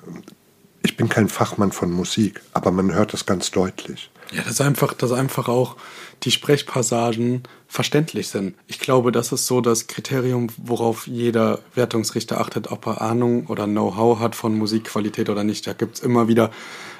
ich 0.82 0.96
bin 0.96 1.08
kein 1.08 1.28
Fachmann 1.28 1.72
von 1.72 1.90
Musik, 1.90 2.40
aber 2.52 2.70
man 2.70 2.94
hört 2.94 3.12
das 3.12 3.26
ganz 3.26 3.50
deutlich. 3.50 4.10
Ja, 4.32 4.42
dass 4.42 4.60
einfach, 4.60 4.94
dass 4.94 5.12
einfach 5.12 5.48
auch 5.48 5.76
die 6.22 6.30
Sprechpassagen 6.30 7.42
verständlich 7.66 8.28
sind. 8.28 8.54
Ich 8.68 8.78
glaube, 8.78 9.10
das 9.12 9.32
ist 9.32 9.46
so 9.46 9.60
das 9.60 9.86
Kriterium, 9.86 10.48
worauf 10.56 11.06
jeder 11.06 11.58
Wertungsrichter 11.74 12.40
achtet, 12.40 12.70
ob 12.70 12.86
er 12.86 13.00
Ahnung 13.00 13.46
oder 13.48 13.66
Know-how 13.66 14.20
hat 14.20 14.36
von 14.36 14.56
Musikqualität 14.56 15.28
oder 15.28 15.44
nicht. 15.44 15.66
Da 15.66 15.72
gibt's 15.72 16.00
immer 16.00 16.28
wieder 16.28 16.50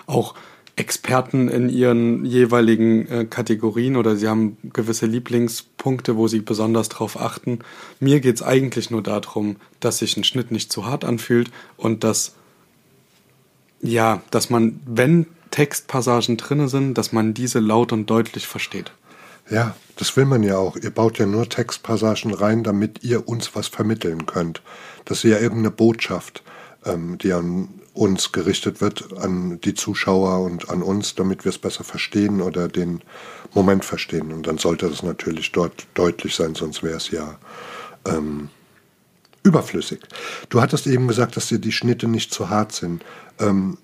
auch 0.06 0.34
Experten 0.80 1.48
in 1.48 1.68
ihren 1.68 2.24
jeweiligen 2.24 3.06
äh, 3.08 3.24
Kategorien 3.26 3.96
oder 3.96 4.16
sie 4.16 4.28
haben 4.28 4.56
gewisse 4.72 5.04
Lieblingspunkte, 5.04 6.16
wo 6.16 6.26
sie 6.26 6.40
besonders 6.40 6.88
drauf 6.88 7.20
achten. 7.20 7.58
Mir 8.00 8.20
geht's 8.20 8.42
eigentlich 8.42 8.90
nur 8.90 9.02
darum, 9.02 9.56
dass 9.80 9.98
sich 9.98 10.16
ein 10.16 10.24
Schnitt 10.24 10.50
nicht 10.50 10.72
zu 10.72 10.86
hart 10.86 11.04
anfühlt 11.04 11.50
und 11.76 12.02
dass, 12.02 12.34
ja, 13.82 14.22
dass 14.30 14.48
man, 14.48 14.80
wenn 14.86 15.26
Textpassagen 15.50 16.38
drinne 16.38 16.68
sind, 16.68 16.94
dass 16.94 17.12
man 17.12 17.34
diese 17.34 17.58
laut 17.58 17.92
und 17.92 18.08
deutlich 18.08 18.46
versteht. 18.46 18.90
Ja, 19.50 19.76
das 19.96 20.16
will 20.16 20.24
man 20.24 20.42
ja 20.42 20.56
auch. 20.56 20.76
Ihr 20.76 20.90
baut 20.90 21.18
ja 21.18 21.26
nur 21.26 21.46
Textpassagen 21.46 22.32
rein, 22.32 22.62
damit 22.62 23.04
ihr 23.04 23.28
uns 23.28 23.54
was 23.54 23.68
vermitteln 23.68 24.24
könnt. 24.24 24.62
Das 25.04 25.24
ist 25.24 25.30
ja 25.30 25.38
irgendeine 25.38 25.72
Botschaft, 25.72 26.42
ähm, 26.86 27.18
die 27.18 27.34
an 27.34 27.68
uns 28.00 28.32
gerichtet 28.32 28.80
wird, 28.80 29.18
an 29.18 29.60
die 29.60 29.74
Zuschauer 29.74 30.40
und 30.40 30.70
an 30.70 30.82
uns, 30.82 31.14
damit 31.16 31.44
wir 31.44 31.50
es 31.50 31.58
besser 31.58 31.84
verstehen 31.84 32.40
oder 32.40 32.66
den 32.66 33.02
Moment 33.52 33.84
verstehen. 33.84 34.32
Und 34.32 34.46
dann 34.46 34.56
sollte 34.56 34.88
das 34.88 35.02
natürlich 35.02 35.52
dort 35.52 35.86
deutlich 35.92 36.34
sein, 36.34 36.54
sonst 36.54 36.82
wäre 36.82 36.96
es 36.96 37.10
ja 37.10 37.38
ähm, 38.06 38.48
überflüssig. 39.42 40.00
Du 40.48 40.62
hattest 40.62 40.86
eben 40.86 41.08
gesagt, 41.08 41.36
dass 41.36 41.48
dir 41.48 41.58
die 41.58 41.72
Schnitte 41.72 42.08
nicht 42.08 42.32
zu 42.32 42.48
hart 42.48 42.72
sind. 42.72 43.04
Ähm, 43.38 43.76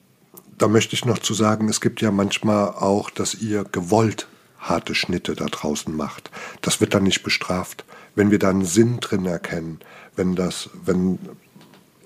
da 0.57 0.67
möchte 0.67 0.95
ich 0.95 1.05
noch 1.05 1.19
zu 1.19 1.35
sagen, 1.35 1.69
es 1.69 1.83
gibt 1.83 2.01
ja 2.01 2.11
manchmal 2.11 2.71
auch, 2.71 3.11
dass 3.11 3.35
ihr 3.35 3.65
gewollt 3.65 4.29
harte 4.59 4.95
Schnitte 4.95 5.35
da 5.35 5.45
draußen 5.45 5.95
macht. 5.95 6.31
Das 6.63 6.81
wird 6.81 6.95
dann 6.95 7.03
nicht 7.03 7.23
bestraft. 7.23 7.85
Wenn 8.15 8.31
wir 8.31 8.39
da 8.39 8.49
einen 8.49 8.65
Sinn 8.65 8.99
drin 9.01 9.27
erkennen, 9.27 9.81
wenn 10.17 10.35
das, 10.35 10.71
wenn. 10.87 11.19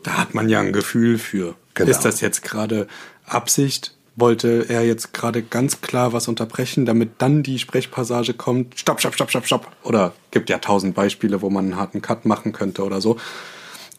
Da 0.02 0.16
hat 0.16 0.34
man 0.34 0.48
ja 0.48 0.58
ein 0.58 0.72
Gefühl 0.72 1.16
für. 1.16 1.54
Genau. 1.80 1.90
Ist 1.90 2.04
das 2.04 2.20
jetzt 2.20 2.42
gerade 2.42 2.86
Absicht? 3.26 3.94
Wollte 4.16 4.66
er 4.68 4.84
jetzt 4.84 5.14
gerade 5.14 5.42
ganz 5.42 5.80
klar 5.80 6.12
was 6.12 6.28
unterbrechen, 6.28 6.84
damit 6.84 7.12
dann 7.18 7.42
die 7.42 7.58
Sprechpassage 7.58 8.34
kommt? 8.34 8.78
Stopp, 8.78 9.00
stopp, 9.00 9.14
stopp, 9.14 9.30
stopp, 9.30 9.46
stopp. 9.46 9.66
Oder 9.82 10.12
gibt 10.30 10.50
ja 10.50 10.58
tausend 10.58 10.94
Beispiele, 10.94 11.40
wo 11.40 11.48
man 11.48 11.66
einen 11.66 11.76
harten 11.76 12.02
Cut 12.02 12.26
machen 12.26 12.52
könnte 12.52 12.84
oder 12.84 13.00
so. 13.00 13.16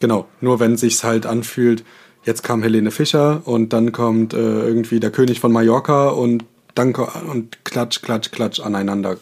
Genau. 0.00 0.28
Nur 0.40 0.60
wenn 0.60 0.76
sich's 0.76 1.02
halt 1.02 1.26
anfühlt, 1.26 1.84
jetzt 2.24 2.42
kam 2.42 2.62
Helene 2.62 2.90
Fischer 2.90 3.42
und 3.44 3.72
dann 3.72 3.92
kommt 3.92 4.34
äh, 4.34 4.36
irgendwie 4.36 5.00
der 5.00 5.10
König 5.10 5.40
von 5.40 5.50
Mallorca 5.50 6.10
und 6.10 6.44
dann 6.74 6.94
und 6.94 7.64
klatsch, 7.64 8.02
klatsch, 8.02 8.30
klatsch 8.30 8.60
aneinander, 8.60 9.18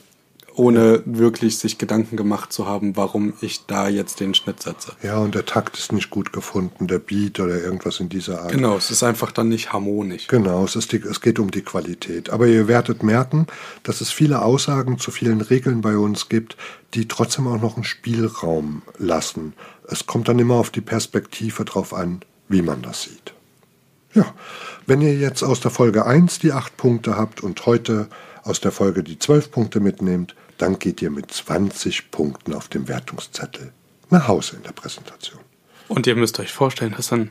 ohne 0.55 1.03
wirklich 1.05 1.59
sich 1.59 1.79
Gedanken 1.79 2.17
gemacht 2.17 2.53
zu 2.53 2.67
haben, 2.67 2.97
warum 2.97 3.35
ich 3.41 3.67
da 3.67 3.89
jetzt 3.89 4.21
den 4.21 4.35
Schnitt 4.35 4.63
setze. 4.63 4.93
Ja, 5.03 5.19
und 5.19 5.35
der 5.35 5.47
Takt 5.47 5.79
ist 5.79 5.93
nicht 5.93 6.11
gut 6.11 6.33
gefunden, 6.33 6.87
der 6.87 6.99
Beat 6.99 7.41
oder 7.41 7.61
irgendwas 7.61 8.01
in 8.01 8.09
dieser 8.09 8.43
Art. 8.43 8.53
Genau, 8.53 8.77
es 8.77 8.91
ist 8.91 9.03
einfach 9.03 9.33
dann 9.33 9.49
nicht 9.49 9.73
harmonisch. 9.73 10.27
Genau, 10.29 10.65
es, 10.65 10.77
ist 10.77 10.93
die, 10.93 10.99
es 10.99 11.21
geht 11.21 11.39
um 11.39 11.51
die 11.51 11.63
Qualität. 11.63 12.31
Aber 12.31 12.47
ihr 12.47 12.69
werdet 12.69 13.03
merken, 13.03 13.47
dass 13.83 14.01
es 14.01 14.11
viele 14.11 14.43
Aussagen 14.43 14.99
zu 14.99 15.11
vielen 15.11 15.41
Regeln 15.41 15.81
bei 15.81 15.97
uns 15.97 16.29
gibt, 16.29 16.57
die 16.95 17.09
trotzdem 17.09 17.47
auch 17.47 17.61
noch 17.61 17.77
einen 17.77 17.85
Spielraum 17.85 18.83
lassen. 18.99 19.55
Es 19.87 20.07
kommt 20.07 20.29
dann 20.29 20.39
immer 20.39 20.55
auf 20.55 20.71
die 20.71 20.81
Perspektive 20.81 21.65
drauf 21.65 21.95
an, 21.95 22.21
wie 22.49 22.63
man 22.63 22.83
das 22.83 23.03
sieht. 23.03 23.35
Ja, 24.13 24.35
wenn 24.87 25.03
ihr 25.03 25.15
jetzt 25.15 25.45
aus 25.45 25.61
der 25.61 25.71
Folge 25.71 26.05
1 26.05 26.41
die 26.41 26.53
8 26.53 26.77
Punkte 26.77 27.17
habt 27.17 27.43
und 27.43 27.65
heute 27.67 28.09
aus 28.44 28.61
der 28.61 28.72
Folge 28.72 29.03
die 29.03 29.18
12 29.18 29.50
Punkte 29.50 29.81
mitnehmt, 29.81 30.35
dann 30.59 30.79
geht 30.79 31.00
ihr 31.03 31.11
mit 31.11 31.33
20 31.33 32.11
Punkten 32.11 32.55
auf 32.55 32.68
dem 32.68 32.88
Wertungszettel 32.88 33.72
nach 34.11 34.29
Hause 34.29 34.57
in 34.57 34.62
der 34.62 34.72
Präsentation. 34.72 35.40
Und 35.88 36.07
ihr 36.07 36.16
müsst 36.16 36.38
euch 36.38 36.53
vorstellen, 36.53 36.94
das 36.96 37.09
sind 37.09 37.31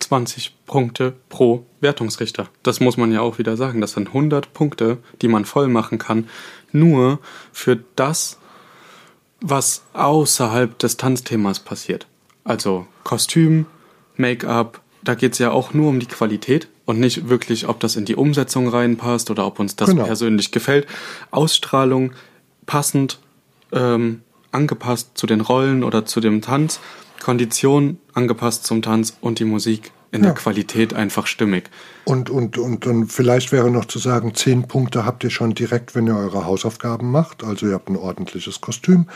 20 0.00 0.66
Punkte 0.66 1.14
pro 1.28 1.64
Wertungsrichter. 1.80 2.48
Das 2.62 2.80
muss 2.80 2.96
man 2.96 3.12
ja 3.12 3.20
auch 3.20 3.38
wieder 3.38 3.56
sagen. 3.56 3.80
Das 3.80 3.92
sind 3.92 4.08
100 4.08 4.52
Punkte, 4.52 4.98
die 5.20 5.28
man 5.28 5.44
voll 5.44 5.68
machen 5.68 5.98
kann, 5.98 6.28
nur 6.72 7.20
für 7.52 7.76
das, 7.96 8.38
was 9.40 9.82
außerhalb 9.92 10.78
des 10.78 10.96
Tanzthemas 10.96 11.60
passiert. 11.60 12.06
Also 12.44 12.86
Kostüm, 13.04 13.66
Make-up, 14.16 14.80
da 15.02 15.14
geht 15.14 15.32
es 15.32 15.38
ja 15.38 15.50
auch 15.50 15.74
nur 15.74 15.88
um 15.88 16.00
die 16.00 16.06
Qualität 16.06 16.68
und 16.84 17.00
nicht 17.00 17.28
wirklich, 17.28 17.68
ob 17.68 17.80
das 17.80 17.96
in 17.96 18.04
die 18.04 18.16
Umsetzung 18.16 18.68
reinpasst 18.68 19.30
oder 19.30 19.46
ob 19.46 19.58
uns 19.58 19.76
das 19.76 19.90
genau. 19.90 20.04
persönlich 20.04 20.52
gefällt. 20.52 20.86
Ausstrahlung 21.30 22.12
passend, 22.66 23.18
ähm, 23.72 24.22
angepasst 24.50 25.12
zu 25.14 25.26
den 25.26 25.40
Rollen 25.40 25.84
oder 25.84 26.04
zu 26.04 26.20
dem 26.20 26.42
Tanz, 26.42 26.80
Kondition 27.22 27.98
angepasst 28.14 28.66
zum 28.66 28.82
Tanz 28.82 29.16
und 29.20 29.38
die 29.38 29.44
Musik 29.44 29.92
in 30.12 30.20
ja. 30.22 30.28
der 30.28 30.34
Qualität 30.34 30.92
einfach 30.92 31.26
stimmig. 31.26 31.70
Und, 32.04 32.28
und, 32.28 32.58
und 32.58 32.84
dann 32.84 33.06
vielleicht 33.06 33.50
wäre 33.50 33.70
noch 33.70 33.86
zu 33.86 33.98
sagen, 33.98 34.34
zehn 34.34 34.68
Punkte 34.68 35.06
habt 35.06 35.24
ihr 35.24 35.30
schon 35.30 35.54
direkt, 35.54 35.94
wenn 35.94 36.06
ihr 36.06 36.16
eure 36.16 36.44
Hausaufgaben 36.44 37.10
macht. 37.10 37.42
Also 37.42 37.66
ihr 37.66 37.72
habt 37.72 37.88
ein 37.88 37.96
ordentliches 37.96 38.60
Kostüm, 38.60 39.06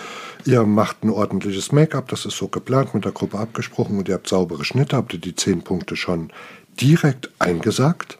ihr 0.46 0.64
macht 0.64 1.04
ein 1.04 1.10
ordentliches 1.10 1.70
Make-up, 1.70 2.08
das 2.08 2.24
ist 2.24 2.38
so 2.38 2.48
geplant, 2.48 2.94
mit 2.94 3.04
der 3.04 3.12
Gruppe 3.12 3.38
abgesprochen 3.38 3.98
und 3.98 4.08
ihr 4.08 4.14
habt 4.14 4.28
saubere 4.28 4.64
Schnitte, 4.64 4.96
habt 4.96 5.12
ihr 5.12 5.20
die 5.20 5.34
zehn 5.34 5.62
Punkte 5.62 5.96
schon 5.96 6.30
direkt 6.80 7.30
eingesagt. 7.38 8.18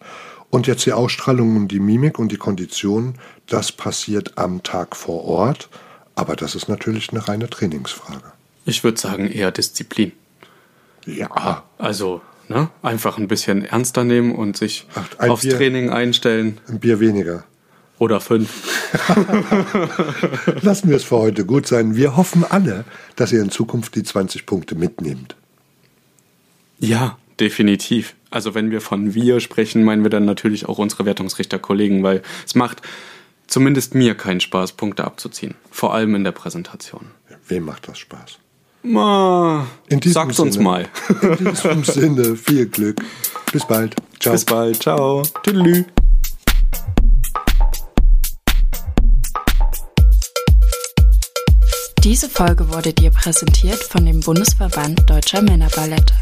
Und 0.50 0.66
jetzt 0.66 0.86
die 0.86 0.92
Ausstrahlung 0.92 1.56
und 1.56 1.68
die 1.68 1.80
Mimik 1.80 2.18
und 2.18 2.30
die 2.30 2.36
Kondition, 2.36 3.14
das 3.46 3.72
passiert 3.72 4.38
am 4.38 4.62
Tag 4.62 4.96
vor 4.96 5.24
Ort. 5.24 5.68
Aber 6.14 6.36
das 6.36 6.54
ist 6.54 6.68
natürlich 6.68 7.10
eine 7.10 7.26
reine 7.28 7.50
Trainingsfrage. 7.50 8.32
Ich 8.64 8.84
würde 8.84 8.98
sagen 8.98 9.30
eher 9.30 9.52
Disziplin. 9.52 10.12
Ja. 11.04 11.64
Also 11.78 12.22
Ne? 12.48 12.70
Einfach 12.82 13.18
ein 13.18 13.28
bisschen 13.28 13.64
ernster 13.64 14.04
nehmen 14.04 14.34
und 14.34 14.56
sich 14.56 14.86
Ach, 14.94 15.28
aufs 15.28 15.42
Bier, 15.42 15.56
Training 15.56 15.90
einstellen. 15.90 16.58
Ein 16.68 16.78
Bier 16.78 17.00
weniger. 17.00 17.44
Oder 17.98 18.20
fünf. 18.20 18.50
Lassen 20.62 20.90
wir 20.90 20.96
es 20.96 21.04
für 21.04 21.16
heute 21.16 21.44
gut 21.44 21.66
sein. 21.66 21.96
Wir 21.96 22.16
hoffen 22.16 22.44
alle, 22.44 22.84
dass 23.16 23.32
ihr 23.32 23.40
in 23.40 23.50
Zukunft 23.50 23.94
die 23.96 24.02
20 24.02 24.46
Punkte 24.46 24.74
mitnehmt. 24.74 25.34
Ja, 26.78 27.16
definitiv. 27.40 28.14
Also 28.30 28.54
wenn 28.54 28.70
wir 28.70 28.80
von 28.80 29.14
wir 29.14 29.40
sprechen, 29.40 29.84
meinen 29.84 30.02
wir 30.02 30.10
dann 30.10 30.24
natürlich 30.24 30.68
auch 30.68 30.78
unsere 30.78 31.04
Wertungsrichterkollegen, 31.04 32.02
weil 32.02 32.22
es 32.44 32.54
macht 32.54 32.82
zumindest 33.46 33.94
mir 33.94 34.14
keinen 34.14 34.40
Spaß, 34.40 34.72
Punkte 34.72 35.04
abzuziehen. 35.04 35.54
Vor 35.70 35.94
allem 35.94 36.14
in 36.14 36.24
der 36.24 36.32
Präsentation. 36.32 37.06
Wem 37.48 37.64
macht 37.64 37.88
das 37.88 37.98
Spaß? 37.98 38.38
Ma, 38.82 39.66
sag's 40.04 40.38
uns 40.38 40.58
mal. 40.58 40.88
In 41.38 41.44
diesem 41.44 41.84
Sinne, 41.84 42.36
viel 42.36 42.66
Glück. 42.66 43.00
Bis 43.52 43.66
bald. 43.66 43.96
Ciao. 44.20 44.32
Bis 44.32 44.44
bald. 44.44 44.82
Ciao. 44.82 45.22
Tüdelü. 45.42 45.84
Diese 52.04 52.28
Folge 52.28 52.72
wurde 52.72 52.92
dir 52.92 53.10
präsentiert 53.10 53.82
von 53.82 54.06
dem 54.06 54.20
Bundesverband 54.20 55.10
Deutscher 55.10 55.42
Männerballette. 55.42 56.14